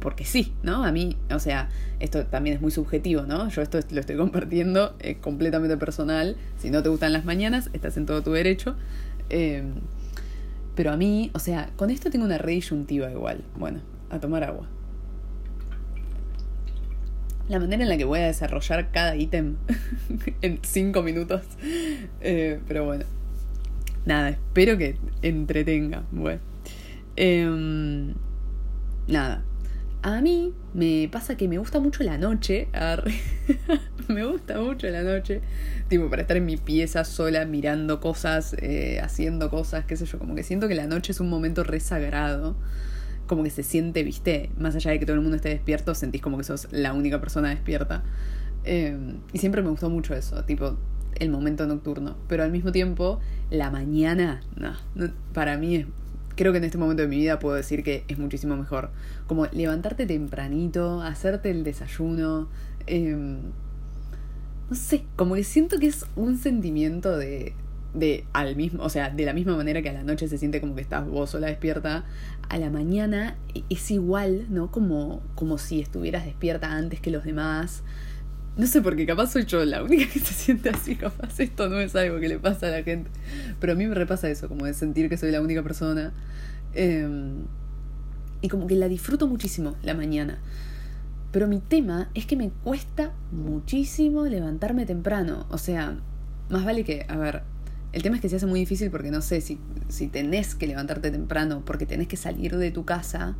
porque 0.00 0.26
sí, 0.26 0.52
¿no? 0.62 0.84
A 0.84 0.92
mí, 0.92 1.16
o 1.30 1.38
sea, 1.38 1.70
esto 1.98 2.26
también 2.26 2.56
es 2.56 2.62
muy 2.62 2.70
subjetivo, 2.70 3.22
¿no? 3.22 3.48
Yo 3.48 3.62
esto 3.62 3.78
lo 3.90 4.00
estoy 4.00 4.16
compartiendo, 4.16 4.94
es 4.98 5.16
completamente 5.16 5.76
personal. 5.78 6.36
Si 6.58 6.70
no 6.70 6.82
te 6.82 6.90
gustan 6.90 7.12
las 7.12 7.24
mañanas, 7.24 7.70
estás 7.72 7.96
en 7.96 8.04
todo 8.04 8.22
tu 8.22 8.32
derecho. 8.32 8.76
Em, 9.30 9.72
pero 10.74 10.92
a 10.92 10.96
mí, 10.96 11.30
o 11.34 11.38
sea, 11.38 11.70
con 11.76 11.90
esto 11.90 12.10
tengo 12.10 12.24
una 12.26 12.36
reyuntiva 12.36 13.10
igual. 13.10 13.44
Bueno, 13.56 13.80
a 14.10 14.20
tomar 14.20 14.44
agua. 14.44 14.68
La 17.48 17.58
manera 17.58 17.82
en 17.82 17.88
la 17.88 17.96
que 17.96 18.04
voy 18.04 18.20
a 18.20 18.26
desarrollar 18.26 18.90
cada 18.90 19.16
ítem 19.16 19.56
en 20.42 20.60
cinco 20.62 21.02
minutos. 21.02 21.42
Eh, 22.20 22.60
pero 22.66 22.84
bueno. 22.84 23.04
Nada, 24.06 24.30
espero 24.30 24.78
que 24.78 24.96
entretenga. 25.22 26.04
Bueno. 26.10 26.40
Em, 27.16 28.14
nada, 29.06 29.44
a 30.02 30.20
mí 30.20 30.52
me 30.74 31.08
pasa 31.10 31.34
que 31.34 31.48
me 31.48 31.56
gusta 31.56 31.80
mucho 31.80 32.02
la 32.02 32.18
noche. 32.18 32.68
me 34.08 34.24
gusta 34.26 34.60
mucho 34.60 34.86
la 34.88 35.02
noche. 35.02 35.40
Tipo, 35.88 36.10
para 36.10 36.22
estar 36.22 36.36
en 36.36 36.44
mi 36.44 36.58
pieza 36.58 37.04
sola, 37.04 37.46
mirando 37.46 38.00
cosas, 38.00 38.54
eh, 38.60 39.00
haciendo 39.02 39.48
cosas, 39.48 39.86
qué 39.86 39.96
sé 39.96 40.04
yo. 40.04 40.18
Como 40.18 40.34
que 40.34 40.42
siento 40.42 40.68
que 40.68 40.74
la 40.74 40.86
noche 40.86 41.12
es 41.12 41.20
un 41.20 41.30
momento 41.30 41.64
resagrado. 41.64 42.54
Como 43.26 43.42
que 43.42 43.50
se 43.50 43.62
siente, 43.62 44.02
viste, 44.02 44.50
más 44.58 44.74
allá 44.74 44.90
de 44.90 44.98
que 44.98 45.06
todo 45.06 45.16
el 45.16 45.22
mundo 45.22 45.36
esté 45.36 45.48
despierto, 45.48 45.94
sentís 45.94 46.20
como 46.20 46.38
que 46.38 46.44
sos 46.44 46.68
la 46.70 46.92
única 46.92 47.20
persona 47.20 47.50
despierta. 47.50 48.04
Em, 48.64 49.18
y 49.32 49.38
siempre 49.38 49.62
me 49.62 49.70
gustó 49.70 49.90
mucho 49.90 50.14
eso, 50.14 50.44
tipo, 50.44 50.76
el 51.16 51.30
momento 51.30 51.66
nocturno. 51.66 52.16
Pero 52.28 52.42
al 52.42 52.52
mismo 52.52 52.72
tiempo, 52.72 53.20
la 53.50 53.70
mañana, 53.70 54.42
no 54.56 54.74
para 55.32 55.56
mí 55.56 55.76
es 55.76 55.86
creo 56.36 56.52
que 56.52 56.58
en 56.58 56.64
este 56.64 56.78
momento 56.78 57.02
de 57.02 57.08
mi 57.08 57.16
vida 57.16 57.38
puedo 57.38 57.56
decir 57.56 57.82
que 57.82 58.04
es 58.08 58.18
muchísimo 58.18 58.56
mejor. 58.56 58.90
Como 59.26 59.46
levantarte 59.46 60.06
tempranito, 60.06 61.00
hacerte 61.00 61.50
el 61.50 61.64
desayuno. 61.64 62.48
Em, 62.86 63.38
no 64.68 64.76
sé, 64.76 65.04
como 65.16 65.34
que 65.34 65.44
siento 65.44 65.78
que 65.78 65.86
es 65.86 66.06
un 66.16 66.36
sentimiento 66.38 67.16
de, 67.16 67.54
de 67.94 68.26
al 68.32 68.56
mismo, 68.56 68.82
o 68.82 68.88
sea, 68.88 69.10
de 69.10 69.24
la 69.24 69.32
misma 69.32 69.56
manera 69.56 69.80
que 69.80 69.88
a 69.88 69.92
la 69.92 70.02
noche 70.02 70.28
se 70.28 70.36
siente 70.36 70.60
como 70.60 70.74
que 70.74 70.82
estás 70.82 71.06
vos 71.06 71.30
sola 71.30 71.46
despierta, 71.46 72.04
a 72.48 72.58
la 72.58 72.68
mañana 72.70 73.36
es 73.70 73.90
igual, 73.90 74.46
¿no? 74.50 74.70
Como, 74.70 75.22
como 75.34 75.58
si 75.58 75.80
estuvieras 75.80 76.24
despierta 76.24 76.72
antes 76.72 77.00
que 77.00 77.10
los 77.10 77.24
demás. 77.24 77.82
No 78.56 78.66
sé, 78.66 78.82
porque 78.82 79.06
capaz 79.06 79.32
soy 79.32 79.46
yo 79.46 79.64
la 79.64 79.82
única 79.82 80.12
que 80.12 80.20
se 80.20 80.34
siente 80.34 80.68
así, 80.70 80.96
capaz 80.96 81.40
esto 81.40 81.68
no 81.68 81.80
es 81.80 81.94
algo 81.96 82.20
que 82.20 82.28
le 82.28 82.38
pasa 82.38 82.66
a 82.66 82.70
la 82.70 82.82
gente. 82.82 83.10
Pero 83.60 83.72
a 83.72 83.76
mí 83.76 83.86
me 83.86 83.94
repasa 83.94 84.28
eso, 84.28 84.48
como 84.48 84.66
de 84.66 84.74
sentir 84.74 85.08
que 85.08 85.16
soy 85.16 85.30
la 85.30 85.40
única 85.40 85.62
persona. 85.62 86.12
Em, 86.74 87.44
y 88.42 88.48
como 88.48 88.66
que 88.66 88.76
la 88.76 88.88
disfruto 88.88 89.26
muchísimo 89.26 89.76
la 89.82 89.94
mañana. 89.94 90.38
Pero 91.32 91.48
mi 91.48 91.58
tema 91.58 92.10
es 92.14 92.26
que 92.26 92.36
me 92.36 92.50
cuesta 92.50 93.12
muchísimo 93.32 94.24
levantarme 94.26 94.86
temprano. 94.86 95.46
O 95.50 95.58
sea, 95.58 95.96
más 96.48 96.64
vale 96.64 96.84
que, 96.84 97.06
a 97.08 97.16
ver, 97.16 97.42
el 97.94 98.02
tema 98.02 98.16
es 98.16 98.22
que 98.22 98.28
se 98.28 98.36
hace 98.36 98.46
muy 98.46 98.58
difícil 98.58 98.90
porque 98.90 99.12
no 99.12 99.22
sé 99.22 99.40
si, 99.40 99.60
si 99.88 100.08
tenés 100.08 100.56
que 100.56 100.66
levantarte 100.66 101.12
temprano 101.12 101.62
porque 101.64 101.86
tenés 101.86 102.08
que 102.08 102.16
salir 102.16 102.56
de 102.56 102.72
tu 102.72 102.84
casa. 102.84 103.36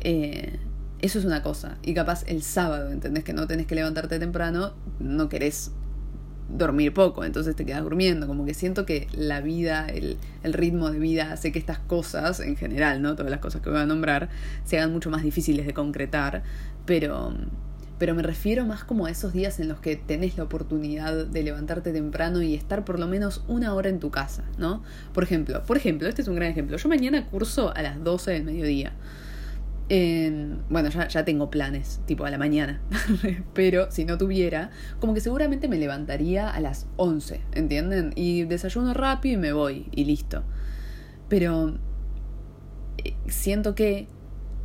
Eh, 0.00 0.58
eso 1.00 1.18
es 1.18 1.24
una 1.24 1.42
cosa. 1.42 1.78
Y 1.82 1.94
capaz 1.94 2.22
el 2.26 2.42
sábado, 2.42 2.92
¿entendés? 2.92 3.24
Que 3.24 3.32
no 3.32 3.46
tenés 3.46 3.66
que 3.66 3.74
levantarte 3.74 4.18
temprano, 4.18 4.74
no 5.00 5.30
querés 5.30 5.72
dormir 6.50 6.92
poco, 6.92 7.24
entonces 7.24 7.56
te 7.56 7.64
quedas 7.64 7.82
durmiendo. 7.82 8.26
Como 8.26 8.44
que 8.44 8.52
siento 8.52 8.84
que 8.84 9.08
la 9.12 9.40
vida, 9.40 9.86
el, 9.86 10.18
el, 10.42 10.52
ritmo 10.52 10.90
de 10.90 10.98
vida 10.98 11.32
hace 11.32 11.50
que 11.50 11.58
estas 11.58 11.78
cosas, 11.78 12.40
en 12.40 12.56
general, 12.56 13.00
¿no? 13.00 13.16
Todas 13.16 13.30
las 13.30 13.40
cosas 13.40 13.62
que 13.62 13.70
voy 13.70 13.78
a 13.78 13.86
nombrar, 13.86 14.28
se 14.64 14.76
hagan 14.76 14.92
mucho 14.92 15.08
más 15.08 15.22
difíciles 15.22 15.64
de 15.64 15.72
concretar. 15.72 16.42
Pero 16.84 17.32
pero 17.98 18.14
me 18.14 18.22
refiero 18.22 18.66
más 18.66 18.84
como 18.84 19.06
a 19.06 19.10
esos 19.10 19.32
días 19.32 19.58
en 19.58 19.68
los 19.68 19.80
que 19.80 19.96
tenés 19.96 20.36
la 20.36 20.44
oportunidad 20.44 21.26
de 21.26 21.42
levantarte 21.42 21.92
temprano 21.92 22.42
y 22.42 22.54
estar 22.54 22.84
por 22.84 22.98
lo 22.98 23.06
menos 23.06 23.42
una 23.48 23.74
hora 23.74 23.88
en 23.88 24.00
tu 24.00 24.10
casa, 24.10 24.44
¿no? 24.58 24.82
Por 25.14 25.24
ejemplo, 25.24 25.62
por 25.64 25.78
ejemplo, 25.78 26.08
este 26.08 26.22
es 26.22 26.28
un 26.28 26.34
gran 26.34 26.50
ejemplo. 26.50 26.76
Yo 26.76 26.88
mañana 26.88 27.26
curso 27.26 27.74
a 27.74 27.82
las 27.82 28.02
12 28.02 28.32
del 28.32 28.44
mediodía. 28.44 28.92
bueno, 29.88 30.90
ya, 30.90 31.08
ya 31.08 31.24
tengo 31.24 31.48
planes, 31.50 32.00
tipo 32.04 32.26
a 32.26 32.30
la 32.30 32.36
mañana. 32.36 32.82
Pero 33.54 33.90
si 33.90 34.04
no 34.04 34.18
tuviera, 34.18 34.70
como 35.00 35.14
que 35.14 35.20
seguramente 35.20 35.66
me 35.66 35.78
levantaría 35.78 36.50
a 36.50 36.60
las 36.60 36.86
11, 36.96 37.40
¿entienden? 37.52 38.12
Y 38.14 38.44
desayuno 38.44 38.92
rápido 38.92 39.38
y 39.38 39.40
me 39.40 39.52
voy 39.52 39.88
y 39.92 40.04
listo. 40.04 40.42
Pero 41.30 41.78
eh, 42.98 43.14
siento 43.28 43.74
que 43.74 44.06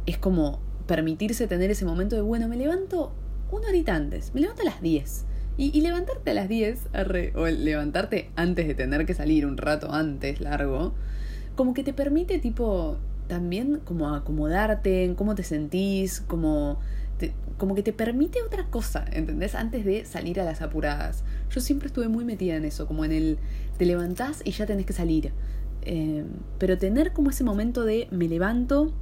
es 0.05 0.17
como 0.17 0.59
permitirse 0.85 1.47
tener 1.47 1.71
ese 1.71 1.85
momento 1.85 2.17
de, 2.17 2.21
bueno, 2.21 2.49
me 2.49 2.57
levanto 2.57 3.13
una 3.51 3.67
horita 3.67 3.95
antes, 3.95 4.33
me 4.33 4.41
levanto 4.41 4.61
a 4.61 4.65
las 4.65 4.81
10. 4.81 5.25
Y, 5.57 5.81
levantarte 5.81 6.31
a 6.31 6.33
las 6.33 6.49
10, 6.49 6.87
o 7.35 7.45
levantarte 7.45 8.31
antes 8.35 8.67
de 8.67 8.73
tener 8.73 9.05
que 9.05 9.13
salir 9.13 9.45
un 9.45 9.57
rato 9.57 9.91
antes, 9.91 10.39
largo, 10.39 10.93
como 11.55 11.73
que 11.75 11.83
te 11.83 11.93
permite 11.93 12.39
tipo 12.39 12.97
también 13.27 13.79
como 13.85 14.13
acomodarte 14.15 15.03
en 15.03 15.13
cómo 15.13 15.35
te 15.35 15.43
sentís, 15.43 16.21
como, 16.21 16.79
como 17.57 17.75
que 17.75 17.83
te 17.83 17.93
permite 17.93 18.41
otra 18.41 18.65
cosa, 18.65 19.05
¿entendés? 19.11 19.53
Antes 19.53 19.85
de 19.85 20.03
salir 20.05 20.39
a 20.41 20.43
las 20.43 20.61
apuradas. 20.61 21.23
Yo 21.51 21.61
siempre 21.61 21.87
estuve 21.87 22.07
muy 22.07 22.25
metida 22.25 22.55
en 22.55 22.65
eso, 22.65 22.87
como 22.87 23.05
en 23.05 23.11
el 23.11 23.37
te 23.77 23.85
levantás 23.85 24.41
y 24.43 24.51
ya 24.51 24.65
tenés 24.65 24.85
que 24.85 24.93
salir. 24.93 25.31
Eh, 25.83 26.25
pero 26.57 26.77
tener 26.77 27.13
como 27.13 27.29
ese 27.29 27.43
momento 27.43 27.85
de 27.85 28.07
me 28.11 28.27
levanto 28.27 28.93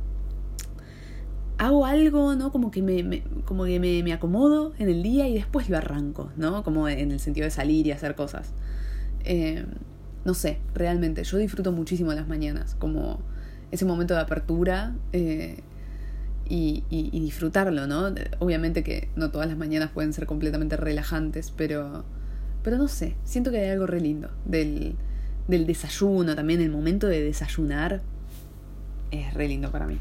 hago 1.60 1.86
algo, 1.86 2.36
¿no? 2.36 2.52
Como 2.52 2.72
que 2.72 2.82
me, 2.82 3.22
como 3.46 3.66
que 3.66 3.80
me, 3.80 4.14
acomodo 4.14 4.74
en 4.80 4.90
el 4.90 5.04
día 5.04 5.28
y 5.28 5.36
después 5.36 5.70
lo 5.70 5.78
arranco, 5.78 6.32
¿no? 6.38 6.64
Como 6.64 6.88
en 6.88 7.12
el 7.12 7.20
sentido 7.20 7.46
de 7.46 7.52
salir 7.52 7.86
y 7.86 7.92
hacer 7.92 8.16
cosas. 8.16 8.54
Eh, 9.26 9.66
no 10.24 10.34
sé, 10.34 10.60
realmente, 10.74 11.24
yo 11.24 11.38
disfruto 11.38 11.72
muchísimo 11.74 12.14
las 12.14 12.28
mañanas, 12.28 12.76
como 12.80 13.20
ese 13.72 13.86
momento 13.86 14.14
de 14.16 14.22
apertura 14.22 14.96
eh, 15.12 15.60
y, 16.48 16.84
y, 16.90 17.20
disfrutarlo, 17.20 17.88
¿no? 17.88 18.14
Obviamente 18.40 18.82
que 18.82 19.10
no 19.16 19.30
todas 19.30 19.48
las 19.48 19.58
mañanas 19.58 19.92
pueden 19.92 20.14
ser 20.14 20.26
completamente 20.26 20.78
relajantes, 20.78 21.52
pero, 21.56 22.06
pero 22.64 22.78
no 22.78 22.88
sé, 22.88 23.16
siento 23.26 23.52
que 23.52 23.60
hay 23.60 23.70
algo 23.70 23.86
re 23.86 24.00
lindo 24.00 24.30
del, 24.46 24.96
del 25.50 25.68
desayuno, 25.68 26.36
también 26.36 26.62
el 26.62 26.72
momento 26.72 27.06
de 27.08 27.22
desayunar 27.22 28.02
es 29.12 29.34
re 29.34 29.48
lindo 29.50 29.72
para 29.72 29.86
mí. 29.86 30.00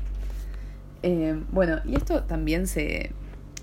Eh, 1.02 1.40
bueno, 1.52 1.80
y 1.84 1.96
esto 1.96 2.24
también 2.24 2.66
se, 2.66 3.12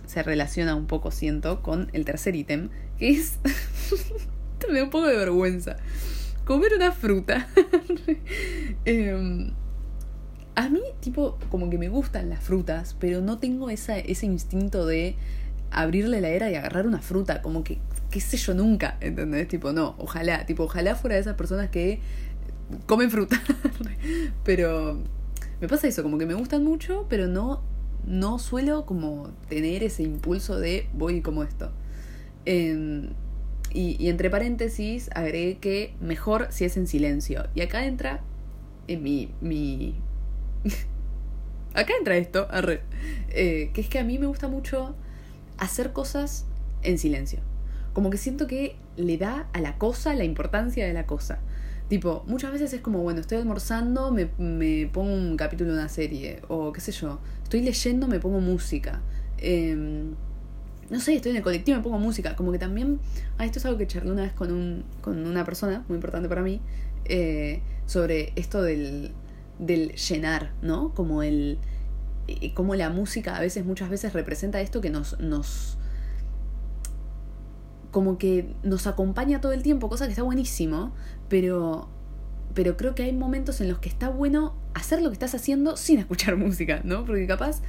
se 0.06 0.24
relaciona 0.24 0.76
un 0.76 0.88
poco, 0.88 1.12
siento, 1.12 1.62
con 1.62 1.90
el 1.94 2.06
tercer 2.06 2.36
ítem, 2.36 2.70
que 2.98 3.10
es... 3.12 3.40
me 4.72 4.80
da 4.80 4.84
un 4.86 4.90
poco 4.90 5.08
de 5.08 5.18
vergüenza. 5.18 5.78
Comer 6.46 6.74
una 6.76 6.92
fruta. 6.92 7.48
Em, 8.86 9.52
a 10.56 10.70
mí, 10.70 10.82
tipo, 11.00 11.38
como 11.50 11.70
que 11.70 11.78
me 11.78 11.90
gustan 11.90 12.30
las 12.30 12.44
frutas, 12.44 12.96
pero 13.00 13.22
no 13.22 13.40
tengo 13.40 13.70
ese 13.70 14.26
instinto 14.26 14.86
de 14.86 15.16
abrir 15.72 16.08
la 16.08 16.18
heladera 16.18 16.50
y 16.50 16.56
agarrar 16.56 16.88
una 16.88 17.02
fruta. 17.02 17.42
Como 17.42 17.64
que, 17.64 17.80
qué 18.12 18.22
sé 18.22 18.38
yo, 18.38 18.54
nunca, 18.54 18.98
¿entendés? 19.02 19.48
Tipo, 19.48 19.74
no, 19.74 19.96
ojalá, 19.98 20.46
tipo, 20.46 20.64
ojalá 20.64 20.96
fuera 20.96 21.16
de 21.16 21.22
esas 21.22 21.36
personas 21.36 21.70
que 21.70 22.00
comen 22.86 23.12
fruta. 23.12 23.42
pero 24.44 25.00
me 25.62 25.68
pasa 25.68 25.88
eso, 25.88 26.04
como 26.04 26.18
que 26.18 26.26
me 26.26 26.34
gustan 26.34 26.64
mucho, 26.64 27.06
pero 27.10 27.28
no, 27.28 27.62
no 28.06 28.40
suelo 28.40 28.86
como 28.86 29.30
tener 29.50 29.84
ese 29.84 30.04
impulso 30.04 30.60
de 30.60 30.88
voy 30.94 31.22
como 31.22 31.44
esto. 31.44 31.72
Em, 32.46 33.10
y, 33.74 34.10
entre 34.10 34.30
paréntesis 34.30 35.10
agregué 35.14 35.58
que 35.58 35.96
mejor 36.00 36.48
si 36.50 36.66
es 36.66 36.78
en 36.78 36.88
silencio. 36.88 37.48
Y 37.56 37.62
acá 37.62 37.86
entra 37.86 38.22
en 38.88 39.04
mi... 39.04 39.32
mi 39.42 39.96
acá 41.74 41.94
entra 42.00 42.18
esto, 42.18 42.48
arre, 42.52 42.82
eh, 43.30 43.72
que 43.74 43.82
es 43.82 43.90
que 43.90 44.00
a 44.00 44.04
mí 44.04 44.18
me 44.18 44.28
gusta 44.28 44.48
mucho 44.48 44.96
hacer 45.58 45.92
cosas 45.94 46.46
en 46.84 46.98
silencio. 46.98 47.40
Como 47.94 48.10
que 48.10 48.18
siento 48.18 48.48
que 48.48 48.76
le 48.98 49.18
da 49.18 49.50
a 49.54 49.60
la 49.60 49.78
cosa 49.78 50.14
la 50.16 50.24
importancia 50.24 50.86
de 50.86 50.94
la 50.94 51.06
cosa. 51.06 51.40
Tipo, 51.88 52.24
muchas 52.26 52.52
veces 52.52 52.74
es 52.74 52.82
como, 52.82 53.00
bueno, 53.04 53.22
estoy 53.22 53.38
almorzando, 53.38 54.12
me, 54.12 54.30
me 54.40 54.88
pongo 54.92 55.14
un 55.14 55.38
capítulo 55.38 55.72
de 55.72 55.78
una 55.78 55.90
serie, 55.90 56.42
o 56.48 56.74
qué 56.74 56.82
sé 56.82 56.92
yo, 56.92 57.20
estoy 57.44 57.62
leyendo, 57.62 58.08
me 58.08 58.20
pongo 58.20 58.40
música. 58.40 59.02
Em, 59.38 60.16
no 60.90 61.00
sé, 61.00 61.16
estoy 61.16 61.32
en 61.32 61.38
el 61.38 61.44
colectivo, 61.44 61.78
me 61.78 61.84
pongo 61.84 62.00
música. 62.00 62.36
Como 62.36 62.52
que 62.52 62.60
también, 62.60 63.00
ah, 63.38 63.46
esto 63.46 63.60
es 63.60 63.66
algo 63.66 63.78
que 63.78 63.86
charlé 63.86 64.12
una 64.12 64.24
vez 64.24 64.34
con, 64.34 64.52
un, 64.52 64.84
con 65.02 65.26
una 65.26 65.46
persona, 65.46 65.84
muy 65.88 65.96
importante 65.96 66.28
para 66.28 66.42
mí, 66.42 66.60
eh, 67.06 67.62
sobre 67.86 68.34
esto 68.36 68.64
del, 68.64 69.12
del 69.60 69.94
llenar, 69.94 70.54
¿no? 70.62 70.94
Como 70.94 71.24
el... 71.24 71.60
Eh, 72.28 72.54
como 72.56 72.74
la 72.74 72.90
música 72.90 73.38
a 73.38 73.40
veces, 73.40 73.64
muchas 73.66 73.90
veces 73.92 74.14
representa 74.14 74.60
esto 74.60 74.82
que 74.82 74.90
nos, 74.90 75.20
nos 75.20 75.78
como 77.96 78.18
que 78.18 78.54
nos 78.62 78.88
acompaña 78.88 79.40
todo 79.40 79.54
el 79.54 79.64
tiempo, 79.64 79.88
cosa 79.88 80.04
que 80.04 80.12
está 80.12 80.22
buenísimo, 80.22 80.92
pero, 81.30 81.88
pero 82.54 82.76
creo 82.76 82.94
que 82.94 83.04
hay 83.04 83.14
momentos 83.14 83.62
en 83.62 83.70
los 83.70 83.80
que 83.80 83.88
está 83.88 84.10
bueno 84.10 84.54
hacer 84.74 85.02
lo 85.02 85.08
que 85.12 85.14
estás 85.14 85.34
haciendo 85.34 85.78
sin 85.78 86.00
escuchar 86.00 86.36
música, 86.36 86.82
¿no? 86.84 87.06
Porque 87.06 87.26
capaz, 87.26 87.62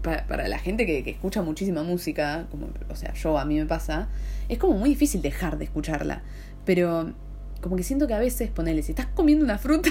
para, 0.00 0.48
la 0.48 0.58
gente 0.58 0.86
que, 0.86 1.10
escucha 1.10 1.42
muchísima 1.42 1.82
música, 1.82 2.46
como, 2.50 2.68
o 2.88 2.96
sea, 2.96 3.12
yo 3.12 3.36
a 3.38 3.44
mí 3.44 3.58
me 3.58 3.66
pasa, 3.66 4.08
es 4.48 4.56
como 4.56 4.78
muy 4.78 4.88
difícil 4.88 5.20
dejar 5.20 5.58
de 5.58 5.64
escucharla, 5.66 6.22
pero 6.64 7.12
como 7.60 7.76
que 7.76 7.82
siento 7.82 8.06
que 8.06 8.14
a 8.14 8.18
veces, 8.18 8.50
ponele, 8.50 8.82
si 8.82 8.92
estás 8.92 9.08
comiendo 9.08 9.44
una 9.44 9.58
fruta, 9.58 9.90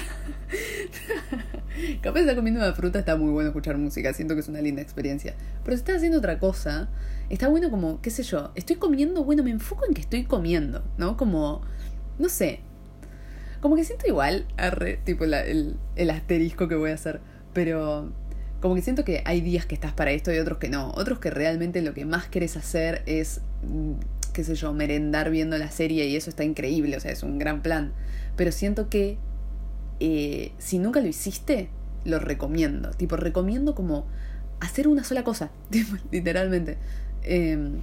capaz 2.02 2.18
estar 2.18 2.34
comiendo 2.34 2.58
una 2.58 2.72
fruta 2.72 2.98
está 2.98 3.14
muy 3.14 3.30
bueno 3.30 3.50
escuchar 3.50 3.78
música, 3.78 4.12
siento 4.14 4.34
que 4.34 4.40
es 4.40 4.48
una 4.48 4.60
linda 4.60 4.82
experiencia, 4.82 5.36
pero 5.62 5.76
si 5.76 5.82
estás 5.82 5.98
haciendo 5.98 6.18
otra 6.18 6.40
cosa, 6.40 6.88
está 7.30 7.48
bueno 7.48 7.70
como, 7.70 8.00
qué 8.00 8.10
sé 8.10 8.22
yo, 8.22 8.52
estoy 8.54 8.76
comiendo, 8.76 9.24
bueno, 9.24 9.42
me 9.42 9.50
enfoco 9.50 9.84
en 9.86 9.94
que 9.94 10.00
estoy 10.00 10.24
comiendo, 10.24 10.84
¿no? 10.98 11.16
Como, 11.16 11.62
no 12.18 12.28
sé, 12.28 12.60
como 13.60 13.76
que 13.76 13.84
siento 13.84 14.06
igual, 14.06 14.46
tipo 15.04 15.24
el, 15.24 15.76
el 15.96 16.10
asterisco 16.10 16.68
que 16.68 16.76
voy 16.76 16.90
a 16.90 16.94
hacer, 16.94 17.20
pero 17.52 18.12
como 18.60 18.74
que 18.74 18.82
siento 18.82 19.04
que 19.04 19.22
hay 19.24 19.40
días 19.40 19.66
que 19.66 19.74
estás 19.74 19.92
para 19.92 20.10
esto 20.12 20.32
y 20.32 20.38
otros 20.38 20.58
que 20.58 20.68
no, 20.68 20.90
otros 20.92 21.18
que 21.18 21.30
realmente 21.30 21.82
lo 21.82 21.94
que 21.94 22.04
más 22.04 22.26
querés 22.26 22.56
hacer 22.56 23.02
es, 23.06 23.40
mm, 23.62 23.92
qué 24.32 24.44
sé 24.44 24.54
yo, 24.54 24.72
merendar 24.72 25.30
viendo 25.30 25.58
la 25.58 25.70
serie 25.70 26.06
y 26.06 26.16
eso 26.16 26.30
está 26.30 26.44
increíble, 26.44 26.96
o 26.96 27.00
sea, 27.00 27.10
es 27.10 27.22
un 27.22 27.38
gran 27.38 27.62
plan, 27.62 27.92
pero 28.36 28.52
siento 28.52 28.88
que 28.88 29.18
eh, 30.00 30.52
si 30.58 30.78
nunca 30.78 31.00
lo 31.00 31.08
hiciste, 31.08 31.68
lo 32.04 32.18
recomiendo, 32.18 32.90
tipo, 32.90 33.16
recomiendo 33.16 33.74
como 33.74 34.06
hacer 34.60 34.88
una 34.88 35.04
sola 35.04 35.24
cosa, 35.24 35.50
literalmente. 36.10 36.78
Em, 37.26 37.80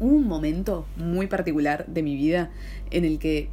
un 0.00 0.26
momento 0.26 0.86
muy 0.96 1.26
particular 1.26 1.86
de 1.86 2.02
mi 2.02 2.16
vida 2.16 2.50
en 2.90 3.04
el 3.04 3.18
que 3.18 3.50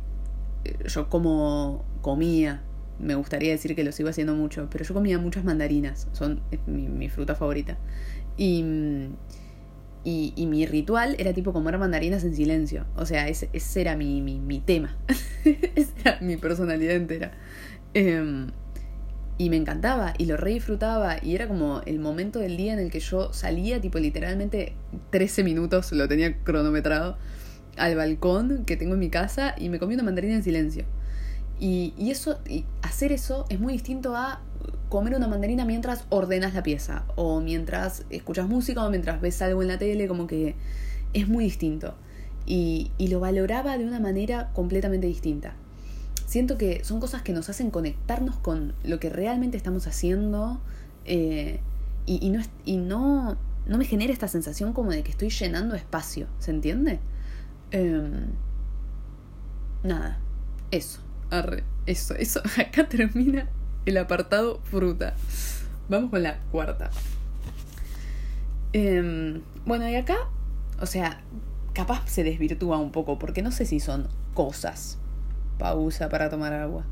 eh, 0.64 0.76
yo 0.88 1.10
como 1.10 1.86
comía, 2.02 2.62
me 3.00 3.16
gustaría 3.16 3.52
decir 3.52 3.76
que 3.76 3.84
lo 3.84 3.92
sigo 3.92 4.10
haciendo 4.10 4.34
mucho, 4.34 4.68
pero 4.72 4.84
yo 4.84 4.94
comía 4.94 5.20
muchas 5.20 5.44
mandarinas, 5.44 6.08
son 6.14 6.42
mi, 6.66 7.10
fruta 7.10 7.36
favorita. 7.36 7.78
Y, 8.38 8.64
Y, 10.04 10.46
mi 10.48 10.66
ritual 10.66 11.16
era 11.20 11.34
tipo 11.34 11.54
comer 11.54 11.78
mandarinas 11.78 12.24
en 12.24 12.34
silencio. 12.34 12.86
O 12.96 13.06
sea, 13.06 13.28
ese, 13.28 13.50
ese 13.54 13.82
era 13.82 13.96
mi, 13.96 14.22
mi, 14.22 14.40
mi 14.40 14.60
tema. 14.60 14.98
esa 15.76 15.92
era 16.02 16.20
mi 16.22 16.38
personalidad 16.38 16.96
entera. 16.96 17.32
Eh, 17.94 18.48
y 19.40 19.50
me 19.50 19.56
encantaba 19.56 20.14
y 20.18 20.26
lo 20.26 20.36
re 20.36 20.52
disfrutaba 20.52 21.16
y 21.24 21.34
era 21.34 21.48
como 21.48 21.82
el 21.86 21.98
momento 21.98 22.40
del 22.40 22.58
día 22.58 22.74
en 22.74 22.80
el 22.80 22.92
que 22.92 23.00
yo 23.00 23.32
salía, 23.32 23.80
tipo 23.80 23.98
literalmente 23.98 24.74
13 25.12 25.46
minutos, 25.46 25.94
lo 25.94 26.10
tenía 26.10 26.44
cronometrado, 26.44 27.18
al 27.78 27.96
balcón 27.96 28.66
que 28.66 28.76
tengo 28.76 28.96
en 28.96 29.00
mi 29.00 29.10
casa 29.10 29.56
y 29.58 29.70
me 29.70 29.80
comí 29.80 29.94
una 29.94 30.04
mandarina 30.04 30.36
en 30.36 30.44
silencio. 30.44 30.84
Y, 31.58 31.94
y 31.98 32.12
eso, 32.12 32.40
hacer 32.82 33.14
eso 33.14 33.46
es 33.48 33.62
muy 33.62 33.72
distinto 33.72 34.14
a 34.14 34.42
comer 34.90 35.16
una 35.16 35.30
mandarina 35.30 35.64
mientras 35.64 36.04
ordenas 36.10 36.54
la 36.54 36.62
pieza 36.62 37.06
o 37.16 37.40
mientras 37.40 38.06
escuchas 38.10 38.46
música 38.46 38.84
o 38.84 38.90
mientras 38.90 39.22
ves 39.22 39.42
algo 39.42 39.62
en 39.62 39.70
la 39.70 39.80
tele, 39.80 40.10
como 40.10 40.28
que 40.28 40.56
es 41.14 41.30
muy 41.30 41.46
distinto. 41.46 41.96
Y, 42.46 42.92
y 42.98 43.08
lo 43.08 43.22
valoraba 43.22 43.78
de 43.78 43.86
una 43.86 44.02
manera 44.02 44.50
completamente 44.54 45.08
distinta 45.08 45.56
siento 46.30 46.60
que 46.60 46.84
son 46.84 47.00
cosas 47.00 47.24
que 47.24 47.34
nos 47.34 47.50
hacen 47.50 47.72
conectarnos 47.72 48.38
con 48.38 48.76
lo 48.84 49.00
que 49.00 49.10
realmente 49.10 49.58
estamos 49.58 49.88
haciendo 49.88 50.62
eh, 51.06 51.60
y, 52.06 52.30
no, 52.30 52.44
y 52.66 52.78
no, 52.78 53.36
no 53.66 53.78
me 53.80 53.86
genera 53.86 54.14
esta 54.14 54.28
sensación 54.28 54.74
como 54.74 54.92
de 54.92 55.02
que 55.02 55.10
estoy 55.10 55.32
llenando 55.32 55.74
espacio, 55.74 56.28
¿se 56.38 56.52
entiende? 56.52 57.00
Eh, 57.72 58.28
nada, 59.82 60.20
eso, 60.70 61.02
arre, 61.32 61.64
eso, 61.88 62.14
eso, 62.14 62.42
acá 62.60 62.88
termina 62.88 63.50
el 63.88 63.98
apartado 63.98 64.60
fruta. 64.66 65.16
Vamos 65.90 66.12
con 66.12 66.22
la 66.22 66.38
cuarta. 66.52 66.92
Eh, 68.74 69.42
bueno, 69.66 69.90
y 69.90 69.96
acá, 69.96 70.30
o 70.80 70.86
sea, 70.86 71.24
capaz 71.74 72.08
se 72.08 72.24
desvirtúa 72.24 72.78
un 72.78 72.92
poco, 72.92 73.18
porque 73.18 73.42
no 73.42 73.52
sé 73.52 73.66
si 73.66 73.80
son 73.80 74.08
cosas, 74.36 75.00
pausa 75.60 76.10
para 76.10 76.30
tomar 76.32 76.54
agua. 76.54 76.86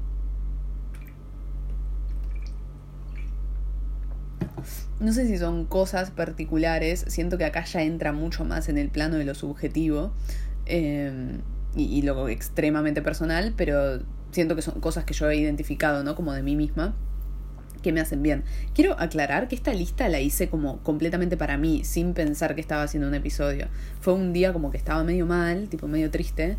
No 5.00 5.12
sé 5.14 5.28
si 5.28 5.38
son 5.38 5.66
cosas 5.66 6.12
particulares, 6.12 7.06
siento 7.08 7.38
que 7.38 7.46
acá 7.46 7.64
ya 7.66 7.82
entra 7.82 8.14
mucho 8.14 8.46
más 8.46 8.70
en 8.70 8.78
el 8.78 8.90
plano 8.90 9.16
de 9.16 9.26
lo 9.26 9.34
subjetivo 9.34 10.12
eh, 10.66 11.40
y, 11.76 11.84
y, 11.84 12.02
lo 12.02 12.30
extremadamente 12.30 13.02
personal, 13.02 13.54
pero 13.56 14.02
siento 14.32 14.56
que 14.56 14.62
son 14.62 14.80
cosas 14.80 15.04
que 15.06 15.14
yo 15.14 15.30
he 15.30 15.38
identificado, 15.38 16.04
¿no? 16.04 16.16
Como 16.16 16.34
de 16.34 16.42
mí 16.42 16.56
misma, 16.56 16.96
que 17.82 17.92
me 17.92 18.02
hacen 18.02 18.24
bien. 18.24 18.44
Quiero 18.74 19.00
aclarar 19.00 19.48
que 19.48 19.56
esta 19.56 19.74
lista 19.74 20.10
la 20.10 20.20
hice 20.20 20.50
como 20.50 20.80
completamente 20.80 21.38
para 21.38 21.58
mí, 21.58 21.84
sin 21.84 22.14
pensar 22.14 22.56
que 22.56 22.62
estaba 22.62 22.84
haciendo 22.84 23.08
un 23.08 23.16
episodio. 23.16 23.68
Fue 24.02 24.14
un 24.14 24.34
día 24.34 24.54
como 24.54 24.72
que 24.72 24.78
estaba 24.78 25.04
medio 25.04 25.26
mal, 25.26 25.70
tipo 25.70 25.88
medio 25.88 26.12
triste, 26.12 26.58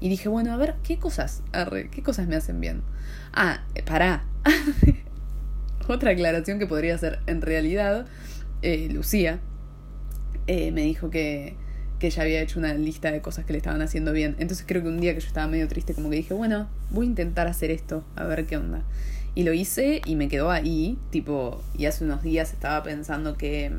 y 0.00 0.08
dije, 0.08 0.28
bueno, 0.28 0.52
a 0.52 0.56
ver, 0.56 0.76
¿qué 0.82 0.98
cosas? 0.98 1.42
Arre, 1.52 1.90
¿qué 1.90 2.02
cosas 2.02 2.26
me 2.26 2.36
hacen 2.36 2.60
bien? 2.60 2.82
Ah, 3.32 3.64
eh, 3.74 3.82
pará. 3.82 4.24
Otra 5.88 6.12
aclaración 6.12 6.58
que 6.58 6.66
podría 6.66 6.96
ser, 6.96 7.20
en 7.26 7.42
realidad, 7.42 8.06
eh, 8.62 8.88
Lucía 8.90 9.40
eh, 10.46 10.72
me 10.72 10.82
dijo 10.82 11.10
que, 11.10 11.56
que 11.98 12.06
ella 12.06 12.22
había 12.22 12.40
hecho 12.40 12.58
una 12.58 12.72
lista 12.74 13.12
de 13.12 13.20
cosas 13.20 13.44
que 13.44 13.52
le 13.52 13.58
estaban 13.58 13.82
haciendo 13.82 14.12
bien. 14.12 14.36
Entonces 14.38 14.64
creo 14.66 14.82
que 14.82 14.88
un 14.88 15.00
día 15.00 15.14
que 15.14 15.20
yo 15.20 15.26
estaba 15.26 15.46
medio 15.46 15.68
triste, 15.68 15.94
como 15.94 16.08
que 16.08 16.16
dije, 16.16 16.32
bueno, 16.32 16.68
voy 16.90 17.06
a 17.06 17.10
intentar 17.10 17.46
hacer 17.46 17.70
esto, 17.70 18.04
a 18.16 18.24
ver 18.24 18.46
qué 18.46 18.56
onda. 18.56 18.82
Y 19.34 19.44
lo 19.44 19.52
hice 19.52 20.00
y 20.06 20.16
me 20.16 20.28
quedó 20.28 20.50
ahí, 20.50 20.98
tipo, 21.10 21.62
y 21.76 21.86
hace 21.86 22.04
unos 22.04 22.22
días 22.22 22.52
estaba 22.52 22.82
pensando 22.82 23.36
que... 23.36 23.70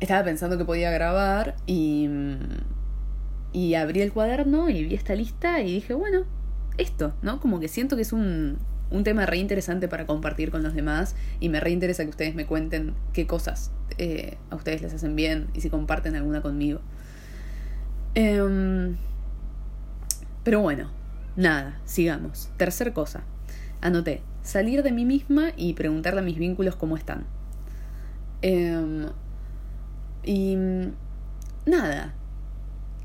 Estaba 0.00 0.24
pensando 0.24 0.58
que 0.58 0.64
podía 0.64 0.90
grabar 0.90 1.54
y 1.66 2.08
y 3.52 3.74
abrí 3.74 4.00
el 4.00 4.12
cuaderno 4.12 4.68
y 4.68 4.84
vi 4.84 4.94
esta 4.94 5.14
lista 5.14 5.60
y 5.60 5.74
dije, 5.74 5.94
bueno, 5.94 6.24
esto, 6.78 7.14
¿no? 7.22 7.40
Como 7.40 7.60
que 7.60 7.68
siento 7.68 7.96
que 7.96 8.02
es 8.02 8.12
un, 8.12 8.58
un 8.90 9.04
tema 9.04 9.26
re 9.26 9.38
interesante 9.38 9.88
para 9.88 10.06
compartir 10.06 10.50
con 10.50 10.62
los 10.62 10.74
demás 10.74 11.16
y 11.40 11.48
me 11.48 11.60
re 11.60 11.70
interesa 11.70 12.04
que 12.04 12.10
ustedes 12.10 12.34
me 12.34 12.46
cuenten 12.46 12.94
qué 13.12 13.26
cosas 13.26 13.72
eh, 13.98 14.38
a 14.50 14.56
ustedes 14.56 14.82
les 14.82 14.94
hacen 14.94 15.16
bien 15.16 15.48
y 15.54 15.60
si 15.60 15.70
comparten 15.70 16.14
alguna 16.16 16.42
conmigo. 16.42 16.80
Eh, 18.14 18.94
pero 20.44 20.60
bueno, 20.60 20.90
nada, 21.36 21.80
sigamos. 21.84 22.50
Tercer 22.56 22.92
cosa. 22.92 23.22
Anoté, 23.80 24.22
salir 24.42 24.82
de 24.82 24.92
mí 24.92 25.04
misma 25.04 25.52
y 25.56 25.74
preguntarle 25.74 26.20
a 26.20 26.24
mis 26.24 26.38
vínculos 26.38 26.76
cómo 26.76 26.96
están. 26.96 27.24
Eh, 28.42 29.06
y 30.24 30.56
nada, 31.66 32.14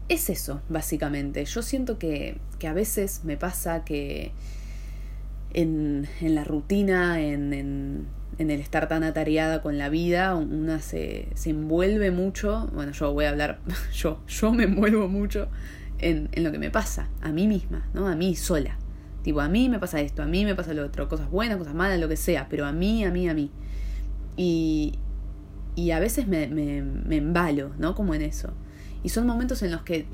es 0.09 0.29
eso, 0.29 0.61
básicamente. 0.69 1.43
Yo 1.45 1.61
siento 1.61 1.97
que, 1.97 2.37
que 2.59 2.67
a 2.67 2.73
veces 2.73 3.21
me 3.23 3.37
pasa 3.37 3.83
que 3.83 4.31
en, 5.53 6.07
en 6.21 6.35
la 6.35 6.43
rutina, 6.43 7.21
en, 7.21 7.53
en, 7.53 8.07
en, 8.37 8.51
el 8.51 8.59
estar 8.59 8.87
tan 8.87 9.03
atareada 9.03 9.61
con 9.61 9.77
la 9.77 9.89
vida, 9.89 10.35
una 10.35 10.79
se, 10.79 11.27
se 11.35 11.49
envuelve 11.49 12.11
mucho, 12.11 12.69
bueno, 12.73 12.91
yo 12.91 13.13
voy 13.13 13.25
a 13.25 13.29
hablar, 13.29 13.59
yo, 13.93 14.21
yo 14.27 14.53
me 14.53 14.63
envuelvo 14.63 15.07
mucho 15.07 15.49
en, 15.99 16.29
en 16.31 16.43
lo 16.43 16.51
que 16.51 16.59
me 16.59 16.69
pasa, 16.69 17.09
a 17.21 17.31
mí 17.31 17.47
misma, 17.47 17.89
¿no? 17.93 18.07
A 18.07 18.15
mí 18.15 18.35
sola. 18.35 18.77
Tipo, 19.23 19.41
a 19.41 19.49
mí 19.49 19.67
me 19.67 19.77
pasa 19.77 19.99
esto, 19.99 20.23
a 20.23 20.25
mí 20.25 20.45
me 20.45 20.55
pasa 20.55 20.73
lo 20.73 20.85
otro, 20.85 21.09
cosas 21.09 21.29
buenas, 21.29 21.57
cosas 21.57 21.73
malas, 21.73 21.99
lo 21.99 22.07
que 22.07 22.15
sea, 22.15 22.47
pero 22.49 22.65
a 22.65 22.71
mí, 22.71 23.03
a 23.03 23.11
mí, 23.11 23.27
a 23.27 23.33
mí. 23.33 23.51
Y, 24.37 24.99
y 25.75 25.91
a 25.91 25.99
veces 25.99 26.27
me, 26.27 26.47
me, 26.47 26.81
me 26.81 27.17
embalo, 27.17 27.71
¿no? 27.77 27.93
Como 27.93 28.15
en 28.15 28.21
eso. 28.21 28.53
Y 29.07 29.09
son 29.09 29.25
momentos 29.25 29.63
en 29.63 29.71
los 29.71 29.83
que 29.83 30.05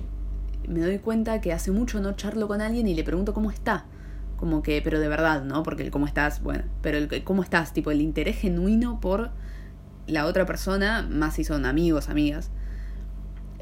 me 0.67 0.79
doy 0.79 0.99
cuenta 0.99 1.41
que 1.41 1.51
hace 1.51 1.71
mucho 1.71 1.99
no 1.99 2.11
charlo 2.13 2.47
con 2.47 2.61
alguien 2.61 2.87
y 2.87 2.93
le 2.93 3.03
pregunto 3.03 3.33
cómo 3.33 3.49
está. 3.49 3.85
Como 4.37 4.61
que, 4.61 4.83
pero 4.83 4.99
de 4.99 5.07
verdad, 5.07 5.43
¿no? 5.43 5.63
Porque 5.63 5.81
el 5.81 5.89
cómo 5.89 6.05
estás, 6.05 6.43
bueno, 6.43 6.65
pero 6.83 6.99
el 6.99 7.23
cómo 7.23 7.41
estás, 7.41 7.73
tipo 7.73 7.89
el 7.89 8.01
interés 8.01 8.37
genuino 8.37 8.99
por 8.99 9.31
la 10.05 10.27
otra 10.27 10.45
persona, 10.45 11.01
más 11.09 11.33
si 11.33 11.43
son 11.43 11.65
amigos, 11.65 12.07
amigas. 12.07 12.51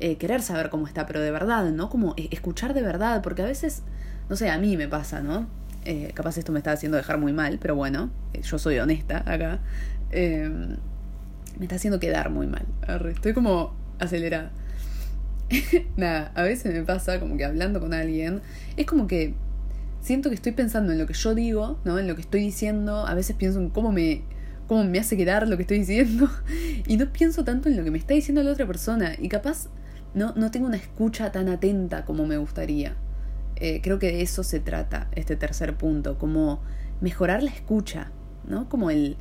Eh, 0.02 0.18
querer 0.18 0.42
saber 0.42 0.70
cómo 0.70 0.86
está, 0.86 1.06
pero 1.06 1.22
de 1.22 1.32
verdad, 1.32 1.72
¿no? 1.72 1.90
Como 1.90 2.14
escuchar 2.18 2.74
de 2.74 2.82
verdad, 2.82 3.22
porque 3.22 3.42
a 3.42 3.46
veces, 3.46 3.84
no 4.30 4.36
sé, 4.36 4.50
a 4.50 4.58
mí 4.58 4.76
me 4.76 4.90
pasa, 4.90 5.22
¿no? 5.22 5.48
Eh, 5.86 6.12
capaz 6.14 6.40
esto 6.40 6.52
me 6.52 6.60
está 6.60 6.74
haciendo 6.74 6.98
dejar 6.98 7.20
muy 7.20 7.32
mal, 7.32 7.58
pero 7.58 7.74
bueno, 7.74 8.10
eh, 8.34 8.42
yo 8.42 8.60
soy 8.60 8.80
honesta 8.80 9.20
acá. 9.20 9.62
me 10.12 10.78
está 11.62 11.76
haciendo 11.76 12.02
quedar 12.02 12.32
muy 12.32 12.48
mal. 12.48 12.66
Estoy 13.16 13.32
como 13.34 13.74
acelerada. 13.98 14.52
Nada, 15.98 16.32
a 16.36 16.44
veces 16.44 16.74
me 16.74 16.84
pasa 16.84 17.20
como 17.20 17.38
que 17.38 17.46
hablando 17.46 17.80
con 17.80 17.94
alguien, 17.94 18.42
es 18.78 18.86
como 18.86 19.08
que 19.08 19.34
siento 20.02 20.30
que 20.30 20.36
estoy 20.36 20.52
pensando 20.52 20.92
en 20.92 21.00
lo 21.00 21.08
que 21.08 21.14
yo 21.14 21.36
digo, 21.36 21.80
¿no? 21.84 22.00
En 22.00 22.08
lo 22.08 22.16
que 22.16 22.22
estoy 22.22 22.42
diciendo, 22.42 23.06
a 23.06 23.14
veces 23.14 23.36
pienso 23.36 23.60
en 23.60 23.70
cómo 23.70 23.92
me 23.92 24.24
cómo 24.68 24.86
me 24.86 25.00
hace 25.00 25.18
quedar 25.18 25.50
lo 25.50 25.58
que 25.58 25.64
estoy 25.64 25.80
diciendo 25.80 26.30
y 26.88 26.96
no 26.96 27.12
pienso 27.12 27.44
tanto 27.44 27.68
en 27.68 27.76
lo 27.76 27.84
que 27.84 27.92
me 27.92 27.98
está 27.98 28.14
diciendo 28.14 28.42
la 28.42 28.52
otra 28.52 28.66
persona 28.66 29.16
y 29.20 29.28
capaz 29.28 29.68
no, 30.14 30.34
no 30.38 30.50
tengo 30.50 30.66
una 30.66 30.78
escucha 30.78 31.30
tan 31.32 31.50
atenta 31.50 32.06
como 32.06 32.26
me 32.26 32.38
gustaría. 32.38 32.96
Eh, 33.58 33.82
creo 33.84 34.00
que 34.00 34.08
de 34.08 34.22
eso 34.22 34.44
se 34.44 34.62
trata 34.62 35.10
este 35.12 35.36
tercer 35.36 35.76
punto, 35.76 36.18
como 36.18 36.62
mejorar 37.02 37.44
la 37.44 37.52
escucha, 37.52 38.12
¿no? 38.48 38.70
Como 38.70 38.92
el, 38.92 39.18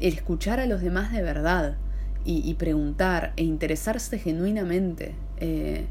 el 0.00 0.12
escuchar 0.12 0.60
a 0.60 0.66
los 0.66 0.82
demás 0.82 1.10
de 1.10 1.22
verdad 1.22 1.78
y, 2.24 2.48
y 2.48 2.54
preguntar 2.54 3.32
e 3.36 3.44
interesarse 3.44 4.18
genuinamente 4.18 5.14
eh, 5.42 5.86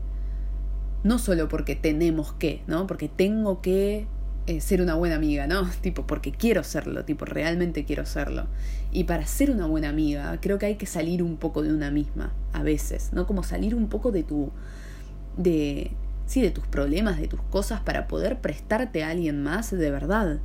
no 1.04 1.20
solo 1.20 1.50
porque 1.50 1.76
tenemos 1.76 2.32
que, 2.34 2.64
¿no? 2.68 2.88
Porque 2.88 3.10
tengo 3.10 3.62
que 3.62 4.08
eh, 4.48 4.62
ser 4.62 4.82
una 4.82 4.96
buena 4.96 5.16
amiga, 5.16 5.46
¿no? 5.46 5.70
Tipo, 5.82 6.08
porque 6.08 6.32
quiero 6.32 6.64
serlo, 6.64 7.04
tipo, 7.04 7.26
realmente 7.26 7.84
quiero 7.84 8.06
serlo. 8.06 8.48
Y 8.94 9.04
para 9.04 9.26
ser 9.28 9.52
una 9.52 9.66
buena 9.66 9.90
amiga, 9.90 10.38
creo 10.40 10.58
que 10.58 10.68
hay 10.68 10.76
que 10.76 10.86
salir 10.86 11.22
un 11.22 11.36
poco 11.36 11.64
de 11.64 11.74
una 11.74 11.92
misma, 11.92 12.32
a 12.54 12.64
veces, 12.64 13.10
¿no? 13.12 13.28
Como 13.28 13.44
salir 13.44 13.76
un 13.76 13.90
poco 13.90 14.12
de 14.12 14.24
tu. 14.24 14.52
de. 15.36 15.92
sí, 16.28 16.42
de 16.42 16.52
tus 16.52 16.66
problemas, 16.68 17.20
de 17.20 17.28
tus 17.28 17.42
cosas, 17.42 17.82
para 17.82 18.08
poder 18.08 18.40
prestarte 18.40 19.04
a 19.04 19.10
alguien 19.10 19.44
más 19.44 19.72
de 19.72 19.92
verdad. 19.92 20.40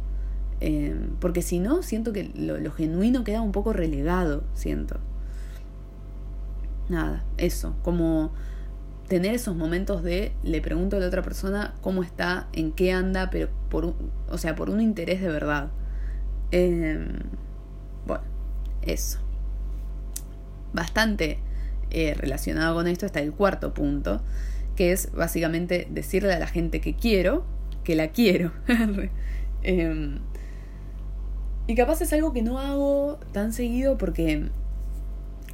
Eh, 0.61 0.97
porque 1.21 1.43
si 1.43 1.61
no, 1.61 1.83
siento 1.83 2.13
que 2.13 2.33
lo, 2.35 2.59
lo 2.59 2.73
genuino 2.73 3.23
queda 3.23 3.41
un 3.41 3.53
poco 3.53 3.73
relegado, 3.73 4.43
siento. 4.55 4.99
Nada, 6.89 7.25
eso, 7.37 7.77
como 7.83 8.33
tener 9.09 9.35
esos 9.35 9.57
momentos 9.57 10.03
de 10.03 10.33
le 10.43 10.61
pregunto 10.61 10.97
a 10.97 11.01
la 11.01 11.07
otra 11.07 11.23
persona 11.23 11.75
cómo 11.81 12.03
está, 12.03 12.49
en 12.53 12.73
qué 12.73 12.93
anda, 12.93 13.31
pero 13.31 13.49
por 13.71 13.85
un, 13.85 13.95
o 14.29 14.39
sea, 14.39 14.55
por 14.55 14.71
un 14.71 14.81
interés 14.81 15.21
de 15.21 15.29
verdad. 15.29 15.71
Eh, 16.51 17.09
bueno, 18.07 18.25
eso. 18.83 19.19
Bastante 20.73 21.39
eh, 21.91 22.15
relacionado 22.15 22.75
con 22.75 22.87
esto 22.87 23.07
está 23.07 23.21
el 23.21 23.33
cuarto 23.33 23.73
punto, 23.75 24.21
que 24.75 24.93
es 24.93 25.13
básicamente 25.13 25.87
decirle 25.91 26.33
a 26.33 26.39
la 26.39 26.47
gente 26.47 26.81
que 26.81 26.95
quiero, 26.95 27.45
que 27.85 27.95
la 27.95 28.09
quiero. 28.09 28.53
eh, 29.63 30.19
y 31.69 31.75
capaz 31.75 32.01
es 32.01 32.13
algo 32.13 32.33
que 32.33 32.43
no 32.43 32.59
hago 32.59 33.19
tan 33.33 33.53
seguido 33.53 33.99
porque 33.99 34.51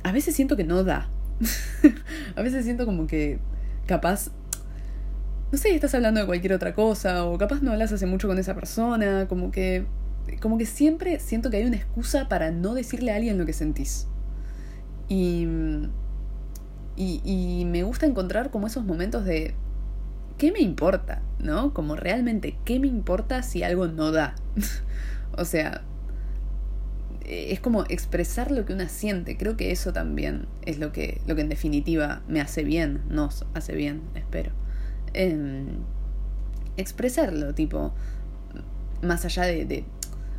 a 0.02 0.12
veces 0.12 0.34
siento 0.34 0.56
que 0.56 0.64
no 0.64 0.84
da 0.84 1.08
a 2.36 2.42
veces 2.42 2.64
siento 2.64 2.86
como 2.86 3.06
que 3.06 3.38
capaz, 3.86 4.30
no 5.50 5.58
sé, 5.58 5.74
estás 5.74 5.94
hablando 5.94 6.20
de 6.20 6.26
cualquier 6.26 6.52
otra 6.52 6.74
cosa, 6.74 7.24
o 7.24 7.36
capaz 7.38 7.62
no 7.62 7.72
hablas 7.72 7.92
hace 7.92 8.06
mucho 8.06 8.28
con 8.28 8.38
esa 8.38 8.54
persona, 8.54 9.26
como 9.28 9.50
que, 9.50 9.86
como 10.40 10.58
que 10.58 10.66
siempre 10.66 11.18
siento 11.20 11.50
que 11.50 11.58
hay 11.58 11.64
una 11.64 11.76
excusa 11.76 12.28
para 12.28 12.50
no 12.50 12.74
decirle 12.74 13.12
a 13.12 13.16
alguien 13.16 13.38
lo 13.38 13.46
que 13.46 13.52
sentís. 13.52 14.06
Y, 15.08 15.46
y, 16.96 17.20
y 17.24 17.64
me 17.66 17.82
gusta 17.82 18.06
encontrar 18.06 18.50
como 18.50 18.66
esos 18.66 18.84
momentos 18.84 19.24
de, 19.24 19.54
¿qué 20.38 20.52
me 20.52 20.60
importa? 20.60 21.22
¿No? 21.38 21.74
Como 21.74 21.96
realmente, 21.96 22.56
¿qué 22.64 22.80
me 22.80 22.86
importa 22.86 23.42
si 23.42 23.62
algo 23.62 23.88
no 23.88 24.10
da? 24.12 24.34
o 25.36 25.44
sea, 25.44 25.82
es 27.26 27.60
como 27.60 27.84
expresar 27.88 28.50
lo 28.50 28.64
que 28.64 28.72
una 28.72 28.88
siente. 28.88 29.36
Creo 29.36 29.56
que 29.56 29.70
eso 29.70 29.92
también 29.92 30.46
es 30.64 30.78
lo 30.78 30.92
que, 30.92 31.20
lo 31.26 31.34
que 31.34 31.42
en 31.42 31.48
definitiva 31.48 32.22
me 32.28 32.40
hace 32.40 32.64
bien, 32.64 33.02
nos 33.08 33.46
hace 33.54 33.74
bien, 33.74 34.02
espero. 34.14 34.52
Em, 35.14 35.66
expresarlo, 36.76 37.54
tipo, 37.54 37.92
más 39.02 39.24
allá 39.24 39.44
de, 39.44 39.84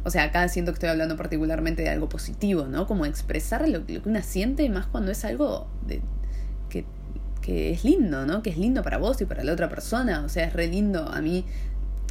O 0.04 0.10
sea, 0.10 0.24
acá 0.24 0.48
siento 0.50 0.72
que 0.72 0.76
estoy 0.76 0.90
hablando 0.90 1.16
particularmente 1.16 1.84
de 1.84 1.90
algo 1.90 2.10
positivo, 2.10 2.68
¿no? 2.68 2.88
Como 2.88 3.06
expresar 3.06 3.68
lo, 3.70 3.86
que 3.86 4.02
una 4.06 4.22
siente, 4.22 4.70
más 4.70 4.88
cuando 4.88 5.12
es 5.12 5.24
algo 5.26 5.68
de, 5.88 6.02
que, 6.70 6.86
que 7.42 7.72
es 7.72 7.86
lindo, 7.86 8.26
¿no? 8.26 8.42
Que 8.42 8.50
es 8.50 8.58
lindo 8.58 8.84
para 8.84 8.98
vos 8.98 9.22
y 9.22 9.26
para 9.26 9.44
la 9.44 9.54
otra 9.54 9.70
persona. 9.70 10.24
O 10.26 10.30
sea, 10.30 10.46
es 10.46 10.54
re 10.54 10.68
lindo. 10.68 11.08
A 11.08 11.22
mí, 11.22 11.46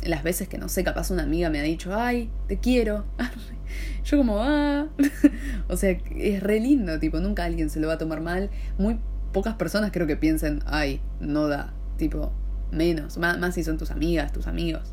las 0.05 0.23
veces 0.23 0.49
que 0.49 0.59
no 0.59 0.69
sé, 0.69 0.85
capaz 0.85 1.11
una 1.11 1.23
amiga 1.23 1.51
me 1.51 1.61
ha 1.61 1.63
dicho, 1.63 1.95
ay, 1.95 2.31
te 2.49 2.59
quiero. 2.59 3.05
Yo 4.05 4.19
como, 4.19 4.39
ah, 4.41 4.89
o 5.69 5.77
sea, 5.77 5.91
es 6.17 6.43
re 6.43 6.61
lindo, 6.61 6.99
tipo, 6.99 7.21
nunca 7.21 7.45
alguien 7.45 7.71
se 7.71 7.81
lo 7.81 7.89
va 7.89 7.95
a 7.95 7.99
tomar 7.99 8.21
mal. 8.21 8.51
Muy 8.79 8.99
pocas 9.33 9.55
personas 9.55 9.91
creo 9.93 10.07
que 10.07 10.17
piensen, 10.17 10.63
ay, 10.67 11.01
no 11.21 11.49
da, 11.49 11.73
tipo, 11.97 12.33
menos, 12.71 13.19
más, 13.19 13.39
más 13.39 13.55
si 13.55 13.65
son 13.65 13.79
tus 13.79 13.91
amigas, 13.91 14.33
tus 14.33 14.47
amigos. 14.47 14.93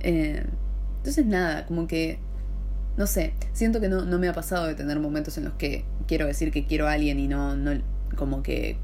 Eh, 0.00 0.44
entonces 0.98 1.26
nada, 1.26 1.66
como 1.66 1.86
que, 1.86 2.18
no 2.96 3.06
sé, 3.06 3.34
siento 3.52 3.80
que 3.80 3.88
no, 3.88 4.04
no 4.04 4.18
me 4.18 4.28
ha 4.28 4.32
pasado 4.32 4.66
de 4.66 4.74
tener 4.74 5.00
momentos 5.00 5.36
en 5.38 5.44
los 5.44 5.54
que 5.54 5.84
quiero 6.06 6.26
decir 6.26 6.50
que 6.50 6.66
quiero 6.66 6.86
a 6.86 6.92
alguien 6.92 7.18
y 7.18 7.28
no, 7.28 7.56
no, 7.56 7.72
como 8.16 8.42
que 8.42 8.76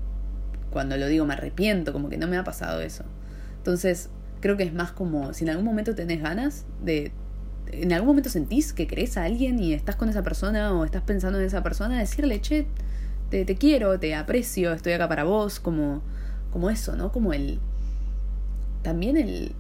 cuando 0.71 0.97
lo 0.97 1.07
digo 1.07 1.27
me 1.27 1.35
arrepiento, 1.35 1.93
como 1.93 2.09
que 2.09 2.17
no 2.17 2.27
me 2.27 2.37
ha 2.37 2.45
pasado 2.45 2.81
eso. 2.81 3.05
Entonces, 3.59 4.09
creo 4.41 4.57
que 4.57 4.65
es 4.65 4.73
más 4.73 4.93
como 4.93 5.33
si 5.35 5.45
en 5.45 5.51
algún 5.51 5.65
momento 5.65 5.95
tenés 5.95 6.23
ganas 6.23 6.65
de 6.83 7.13
en 7.73 7.93
algún 7.93 8.09
momento 8.09 8.31
sentís 8.31 8.73
que 8.73 8.87
querés 8.87 9.17
a 9.17 9.25
alguien 9.25 9.59
y 9.61 9.73
estás 9.73 9.97
con 9.97 10.09
esa 10.09 10.23
persona 10.23 10.75
o 10.75 10.85
estás 10.85 11.03
pensando 11.03 11.39
en 11.39 11.47
esa 11.47 11.63
persona, 11.63 11.99
decirle, 11.99 12.41
che, 12.41 12.67
te, 13.31 13.45
te 13.45 13.55
quiero, 13.55 13.99
te 13.99 14.15
aprecio, 14.15 14.73
estoy 14.73 14.93
acá 14.93 15.09
para 15.09 15.25
vos, 15.25 15.61
como, 15.61 16.03
como 16.51 16.71
eso, 16.71 16.97
¿no? 16.97 17.13
Como 17.13 17.33
el... 17.33 17.61
También 18.83 19.17
el, 19.17 19.55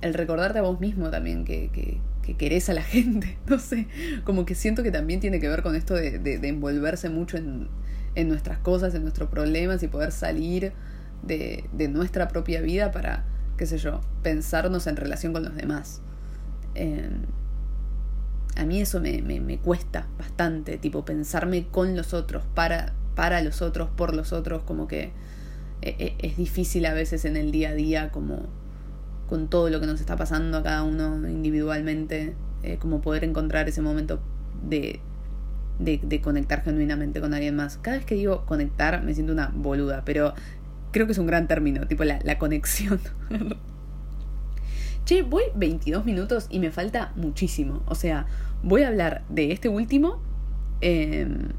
el 0.00 0.14
recordarte 0.14 0.58
a 0.58 0.62
vos 0.62 0.80
mismo 0.80 1.10
también 1.10 1.44
que, 1.44 1.70
que, 1.70 1.98
que, 2.22 2.36
querés 2.36 2.68
a 2.68 2.74
la 2.74 2.82
gente, 2.84 3.38
no 3.46 3.58
sé, 3.58 3.88
como 4.24 4.46
que 4.46 4.54
siento 4.54 4.82
que 4.82 4.92
también 4.92 5.20
tiene 5.20 5.40
que 5.40 5.48
ver 5.48 5.62
con 5.62 5.74
esto 5.74 5.94
de, 5.94 6.18
de, 6.18 6.38
de 6.38 6.48
envolverse 6.48 7.08
mucho 7.08 7.36
en, 7.36 7.68
en 8.14 8.28
nuestras 8.28 8.58
cosas, 8.58 8.94
en 8.94 9.02
nuestros 9.02 9.28
problemas 9.28 9.82
y 9.82 9.88
poder 9.88 10.12
salir 10.12 10.72
de, 11.22 11.64
de 11.72 11.88
nuestra 11.88 12.28
propia 12.28 12.60
vida 12.60 12.92
para, 12.92 13.24
qué 13.56 13.66
sé 13.66 13.78
yo, 13.78 14.00
pensarnos 14.22 14.86
en 14.86 14.96
relación 14.96 15.32
con 15.32 15.42
los 15.42 15.54
demás. 15.54 16.00
Eh, 16.74 17.10
a 18.56 18.64
mí 18.64 18.80
eso 18.80 19.00
me, 19.00 19.20
me, 19.22 19.58
cuesta 19.58 20.06
bastante, 20.18 20.78
tipo 20.78 21.04
pensarme 21.04 21.66
con 21.66 21.94
los 21.94 22.14
otros, 22.14 22.44
para, 22.54 22.94
para 23.14 23.42
los 23.42 23.60
otros, 23.60 23.90
por 23.90 24.14
los 24.14 24.32
otros, 24.32 24.62
como 24.62 24.88
que 24.88 25.12
e, 25.82 25.90
e, 25.98 26.16
es 26.26 26.36
difícil 26.36 26.86
a 26.86 26.94
veces 26.94 27.24
en 27.26 27.36
el 27.36 27.52
día 27.52 27.70
a 27.70 27.74
día, 27.74 28.10
como 28.10 28.46
con 29.28 29.48
todo 29.48 29.68
lo 29.68 29.80
que 29.80 29.86
nos 29.86 30.00
está 30.00 30.16
pasando 30.16 30.58
a 30.58 30.62
cada 30.62 30.82
uno 30.84 31.28
individualmente, 31.28 32.34
eh, 32.62 32.78
como 32.78 33.02
poder 33.02 33.24
encontrar 33.24 33.68
ese 33.68 33.82
momento 33.82 34.20
de, 34.66 35.00
de, 35.78 36.00
de, 36.02 36.20
conectar 36.22 36.62
genuinamente 36.62 37.20
con 37.20 37.34
alguien 37.34 37.56
más. 37.56 37.76
Cada 37.76 37.98
vez 37.98 38.06
que 38.06 38.14
digo 38.14 38.46
conectar 38.46 39.02
me 39.02 39.12
siento 39.12 39.32
una 39.32 39.52
boluda, 39.54 40.02
pero 40.06 40.32
creo 40.96 41.04
que 41.04 41.12
es 41.12 41.18
un 41.18 41.26
gran 41.26 41.46
término, 41.46 41.86
tipo 41.86 42.04
la, 42.04 42.20
la 42.24 42.38
conexión. 42.38 42.98
che, 45.04 45.22
voy 45.22 45.42
22 45.54 46.06
minutos 46.06 46.46
y 46.48 46.58
me 46.58 46.70
falta 46.70 47.12
muchísimo. 47.16 47.82
O 47.84 47.94
sea, 47.94 48.24
voy 48.62 48.82
a 48.82 48.88
hablar 48.88 49.22
de 49.28 49.52
este 49.52 49.68
último. 49.68 50.22
Em, 50.80 51.50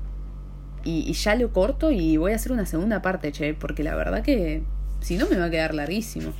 y, 0.83 1.13
ya 1.13 1.35
lo 1.35 1.53
corto 1.53 1.91
y 1.91 2.17
voy 2.17 2.31
a 2.31 2.35
hacer 2.37 2.51
una 2.51 2.65
segunda 2.65 3.03
parte, 3.03 3.31
che, 3.31 3.53
porque 3.53 3.83
la 3.83 3.93
verdad 3.93 4.23
que 4.23 4.63
si 5.01 5.17
no 5.17 5.29
me 5.29 5.37
va 5.37 5.45
a 5.45 5.49
quedar 5.51 5.75
larguísimo. 5.75 6.33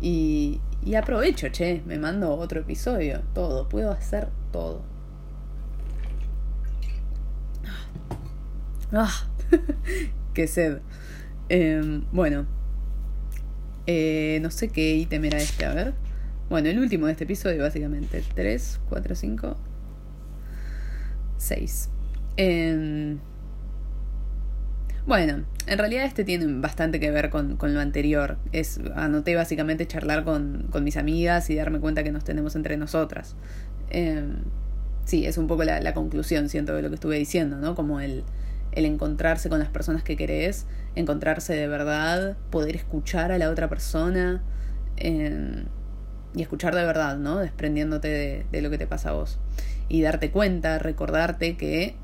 Y, 0.00 0.62
y 0.82 0.94
aprovecho, 0.94 1.48
che, 1.50 1.82
me 1.84 1.98
mando 1.98 2.34
otro 2.34 2.60
episodio, 2.60 3.20
todo, 3.34 3.68
puedo 3.68 3.92
hacer 3.92 4.28
todo. 4.52 4.80
Ah, 8.90 9.26
qué 10.32 10.46
sed. 10.46 10.80
Em, 11.48 12.04
bueno, 12.12 12.46
eh, 13.86 14.38
no 14.42 14.50
sé 14.50 14.68
qué 14.68 14.96
ítem 14.96 15.24
era 15.24 15.38
este, 15.38 15.64
a 15.64 15.74
ver. 15.74 15.94
Bueno, 16.50 16.68
el 16.68 16.78
último 16.78 17.06
de 17.06 17.12
este 17.12 17.24
episodio, 17.24 17.62
básicamente. 17.62 18.22
3, 18.34 18.80
4, 18.88 19.14
5, 19.14 19.56
6. 21.38 21.90
bueno, 25.06 25.44
en 25.66 25.78
realidad 25.78 26.04
este 26.04 26.24
tiene 26.24 26.46
bastante 26.60 27.00
que 27.00 27.10
ver 27.10 27.30
con, 27.30 27.56
con 27.56 27.74
lo 27.74 27.80
anterior. 27.80 28.38
Es, 28.52 28.80
anoté 28.94 29.34
básicamente 29.34 29.86
charlar 29.86 30.24
con, 30.24 30.68
con, 30.70 30.84
mis 30.84 30.96
amigas 30.96 31.48
y 31.50 31.54
darme 31.54 31.80
cuenta 31.80 32.02
que 32.02 32.12
nos 32.12 32.24
tenemos 32.24 32.56
entre 32.56 32.76
nosotras. 32.76 33.36
Eh, 33.90 34.22
sí, 35.04 35.24
es 35.26 35.38
un 35.38 35.46
poco 35.46 35.64
la, 35.64 35.80
la, 35.80 35.94
conclusión, 35.94 36.48
siento, 36.50 36.74
de 36.74 36.82
lo 36.82 36.88
que 36.88 36.96
estuve 36.96 37.16
diciendo, 37.18 37.56
¿no? 37.56 37.74
Como 37.74 38.00
el, 38.00 38.24
el 38.72 38.84
encontrarse 38.84 39.48
con 39.48 39.58
las 39.58 39.68
personas 39.68 40.02
que 40.02 40.16
querés, 40.16 40.66
encontrarse 40.94 41.54
de 41.54 41.68
verdad, 41.68 42.36
poder 42.50 42.76
escuchar 42.76 43.32
a 43.32 43.38
la 43.38 43.50
otra 43.50 43.68
persona. 43.68 44.42
Eh, 44.96 45.64
y 46.34 46.42
escuchar 46.42 46.74
de 46.74 46.84
verdad, 46.84 47.16
¿no? 47.16 47.38
Desprendiéndote 47.38 48.46
de, 48.50 48.62
lo 48.62 48.70
que 48.70 48.78
te 48.78 48.86
pasa 48.86 49.10
a 49.10 49.12
vos. 49.12 49.38
Y 49.88 50.02
darte 50.02 50.30
cuenta, 50.30 50.78
recordarte 50.78 51.56
que, 51.56 51.96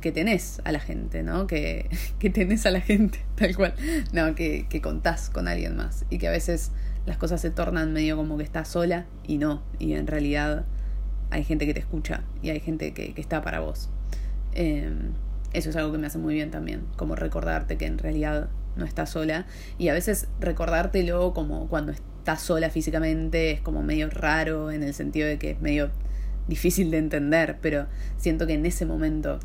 que 0.00 0.12
tenés 0.12 0.60
a 0.64 0.72
la 0.72 0.80
gente, 0.80 1.22
¿no? 1.22 1.46
Que, 1.46 1.88
que 2.18 2.30
tenés 2.30 2.66
a 2.66 2.70
la 2.70 2.80
gente, 2.80 3.24
tal 3.34 3.56
cual. 3.56 3.74
No, 4.12 4.34
que, 4.34 4.66
que 4.68 4.80
contás 4.80 5.30
con 5.30 5.48
alguien 5.48 5.76
más. 5.76 6.04
Y 6.10 6.18
que 6.18 6.28
a 6.28 6.30
veces 6.30 6.72
las 7.06 7.16
cosas 7.16 7.40
se 7.40 7.50
tornan 7.50 7.92
medio 7.92 8.16
como 8.16 8.36
que 8.36 8.44
estás 8.44 8.68
sola 8.68 9.06
y 9.26 9.38
no. 9.38 9.62
Y 9.78 9.94
en 9.94 10.06
realidad 10.06 10.64
hay 11.30 11.44
gente 11.44 11.66
que 11.66 11.74
te 11.74 11.80
escucha 11.80 12.22
y 12.42 12.50
hay 12.50 12.60
gente 12.60 12.92
que, 12.92 13.14
que 13.14 13.20
está 13.20 13.42
para 13.42 13.60
vos. 13.60 13.88
Eh, 14.52 14.90
eso 15.56 15.70
es 15.70 15.76
algo 15.76 15.90
que 15.90 15.98
me 15.98 16.06
hace 16.06 16.18
muy 16.18 16.34
bien 16.34 16.50
también, 16.50 16.82
como 16.96 17.16
recordarte 17.16 17.78
que 17.78 17.86
en 17.86 17.98
realidad 17.98 18.50
no 18.76 18.84
estás 18.84 19.10
sola 19.10 19.46
y 19.78 19.88
a 19.88 19.94
veces 19.94 20.28
recordártelo 20.38 21.32
como 21.32 21.68
cuando 21.68 21.92
estás 21.92 22.42
sola 22.42 22.68
físicamente 22.68 23.52
es 23.52 23.60
como 23.62 23.82
medio 23.82 24.10
raro 24.10 24.70
en 24.70 24.82
el 24.82 24.92
sentido 24.92 25.26
de 25.26 25.38
que 25.38 25.52
es 25.52 25.60
medio 25.62 25.90
difícil 26.46 26.90
de 26.90 26.98
entender, 26.98 27.58
pero 27.62 27.86
siento 28.18 28.46
que 28.46 28.52
en 28.52 28.66
ese 28.66 28.84
momento 28.84 29.40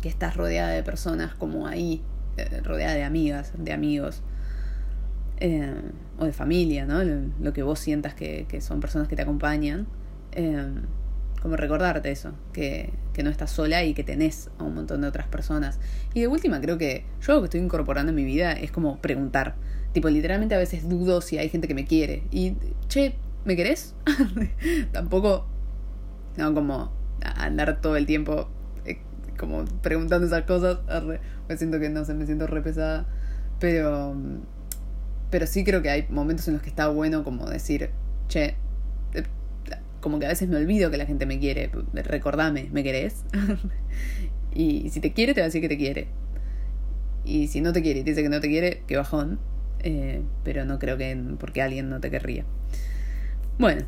que 0.00 0.08
estás 0.08 0.36
rodeada 0.36 0.70
de 0.70 0.82
personas 0.84 1.34
como 1.34 1.66
ahí, 1.66 2.02
eh, 2.36 2.60
rodeada 2.62 2.94
de 2.94 3.02
amigas, 3.02 3.52
de 3.58 3.72
amigos, 3.72 4.22
eh, 5.38 5.74
o 6.18 6.24
de 6.24 6.32
familia, 6.32 6.86
¿no? 6.86 7.02
Lo, 7.02 7.52
que 7.52 7.64
vos 7.64 7.80
sientas 7.80 8.14
que, 8.14 8.46
que, 8.48 8.60
son 8.60 8.78
personas 8.80 9.08
que 9.08 9.16
te 9.16 9.22
acompañan, 9.22 9.88
eh, 10.32 10.72
como 11.42 11.56
recordarte 11.56 12.12
eso, 12.12 12.32
que, 12.52 12.92
que 13.12 13.24
no 13.24 13.30
estás 13.30 13.50
sola 13.50 13.82
y 13.82 13.94
que 13.94 14.04
tenés 14.04 14.48
a 14.58 14.62
un 14.62 14.76
montón 14.76 15.00
de 15.00 15.08
otras 15.08 15.26
personas. 15.26 15.80
Y 16.14 16.20
de 16.20 16.28
última, 16.28 16.60
creo 16.60 16.78
que 16.78 17.04
yo 17.20 17.34
lo 17.34 17.40
que 17.40 17.46
estoy 17.46 17.60
incorporando 17.60 18.10
en 18.10 18.16
mi 18.16 18.24
vida 18.24 18.52
es 18.52 18.70
como 18.70 19.00
preguntar. 19.00 19.56
Tipo, 19.92 20.08
literalmente 20.08 20.54
a 20.54 20.58
veces 20.58 20.88
dudo 20.88 21.20
si 21.20 21.38
hay 21.38 21.48
gente 21.48 21.66
que 21.66 21.74
me 21.74 21.84
quiere. 21.84 22.22
Y, 22.30 22.54
che, 22.86 23.16
¿me 23.44 23.56
querés? 23.56 23.96
Tampoco, 24.92 25.46
no, 26.36 26.54
como 26.54 26.92
andar 27.20 27.80
todo 27.80 27.96
el 27.96 28.06
tiempo 28.06 28.48
eh, 28.84 28.98
como 29.36 29.64
preguntando 29.82 30.28
esas 30.28 30.44
cosas. 30.44 30.78
Me 31.48 31.56
siento 31.56 31.80
que 31.80 31.88
no 31.88 32.04
sé, 32.04 32.14
me 32.14 32.24
siento 32.24 32.46
re 32.46 32.62
pesada. 32.62 33.04
Pero, 33.58 34.14
pero 35.28 35.46
sí 35.48 35.64
creo 35.64 35.82
que 35.82 35.90
hay 35.90 36.06
momentos 36.08 36.46
en 36.46 36.54
los 36.54 36.62
que 36.62 36.68
está 36.68 36.86
bueno 36.86 37.24
como 37.24 37.46
decir, 37.46 37.90
che, 38.28 38.54
como 40.02 40.18
que 40.18 40.26
a 40.26 40.28
veces 40.28 40.48
me 40.48 40.56
olvido 40.56 40.90
que 40.90 40.98
la 40.98 41.06
gente 41.06 41.24
me 41.24 41.38
quiere. 41.38 41.70
Recordame, 41.94 42.68
¿me 42.72 42.82
querés? 42.82 43.24
y 44.54 44.90
si 44.90 45.00
te 45.00 45.12
quiere, 45.12 45.32
te 45.32 45.40
va 45.40 45.44
a 45.44 45.48
decir 45.48 45.62
que 45.62 45.68
te 45.68 45.78
quiere. 45.78 46.08
Y 47.24 47.46
si 47.46 47.60
no 47.60 47.72
te 47.72 47.82
quiere 47.82 48.00
y 48.00 48.02
te 48.04 48.10
dice 48.10 48.22
que 48.22 48.28
no 48.28 48.40
te 48.40 48.48
quiere, 48.48 48.82
qué 48.86 48.96
bajón. 48.96 49.38
Eh, 49.84 50.22
pero 50.44 50.64
no 50.64 50.78
creo 50.78 50.98
que 50.98 51.16
porque 51.38 51.62
alguien 51.62 51.88
no 51.88 52.00
te 52.00 52.10
querría. 52.10 52.44
Bueno. 53.58 53.84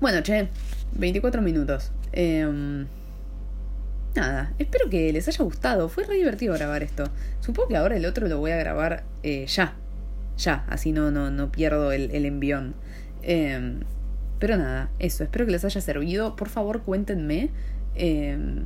Bueno, 0.00 0.22
che, 0.22 0.48
24 0.94 1.42
minutos. 1.42 1.90
Eh, 2.12 2.86
nada, 4.14 4.52
espero 4.58 4.88
que 4.88 5.12
les 5.12 5.26
haya 5.26 5.44
gustado. 5.44 5.88
Fue 5.88 6.04
re 6.04 6.14
divertido 6.14 6.54
grabar 6.54 6.84
esto. 6.84 7.04
Supongo 7.40 7.70
que 7.70 7.76
ahora 7.76 7.96
el 7.96 8.06
otro 8.06 8.28
lo 8.28 8.38
voy 8.38 8.52
a 8.52 8.56
grabar 8.56 9.02
eh, 9.24 9.46
ya. 9.46 9.74
Ya, 10.38 10.64
así 10.68 10.92
no, 10.92 11.10
no, 11.10 11.30
no 11.30 11.50
pierdo 11.50 11.90
el, 11.90 12.10
el 12.12 12.24
envión. 12.24 12.74
Em, 13.22 13.80
pero 14.42 14.56
nada, 14.56 14.90
eso, 14.98 15.22
espero 15.22 15.46
que 15.46 15.52
les 15.52 15.64
haya 15.64 15.80
servido. 15.80 16.34
Por 16.34 16.48
favor, 16.48 16.82
cuéntenme 16.82 17.50
em, 17.94 18.64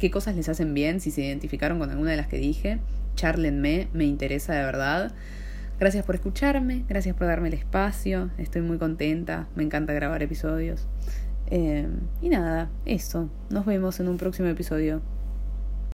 qué 0.00 0.10
cosas 0.10 0.34
les 0.34 0.48
hacen 0.48 0.74
bien, 0.74 0.98
si 0.98 1.12
se 1.12 1.22
identificaron 1.22 1.78
con 1.78 1.90
alguna 1.90 2.10
de 2.10 2.16
las 2.16 2.26
que 2.26 2.38
dije. 2.38 2.80
Charlenme, 3.14 3.86
me 3.92 4.04
interesa 4.04 4.52
de 4.52 4.64
verdad. 4.64 5.12
Gracias 5.78 6.04
por 6.04 6.16
escucharme, 6.16 6.84
gracias 6.88 7.14
por 7.14 7.28
darme 7.28 7.46
el 7.46 7.54
espacio, 7.54 8.30
estoy 8.36 8.62
muy 8.62 8.78
contenta, 8.78 9.46
me 9.54 9.62
encanta 9.62 9.92
grabar 9.92 10.24
episodios. 10.24 10.88
Em, 11.46 12.00
y 12.20 12.28
nada, 12.28 12.68
eso, 12.84 13.30
nos 13.48 13.64
vemos 13.64 14.00
en 14.00 14.08
un 14.08 14.16
próximo 14.16 14.48
episodio. 14.48 15.02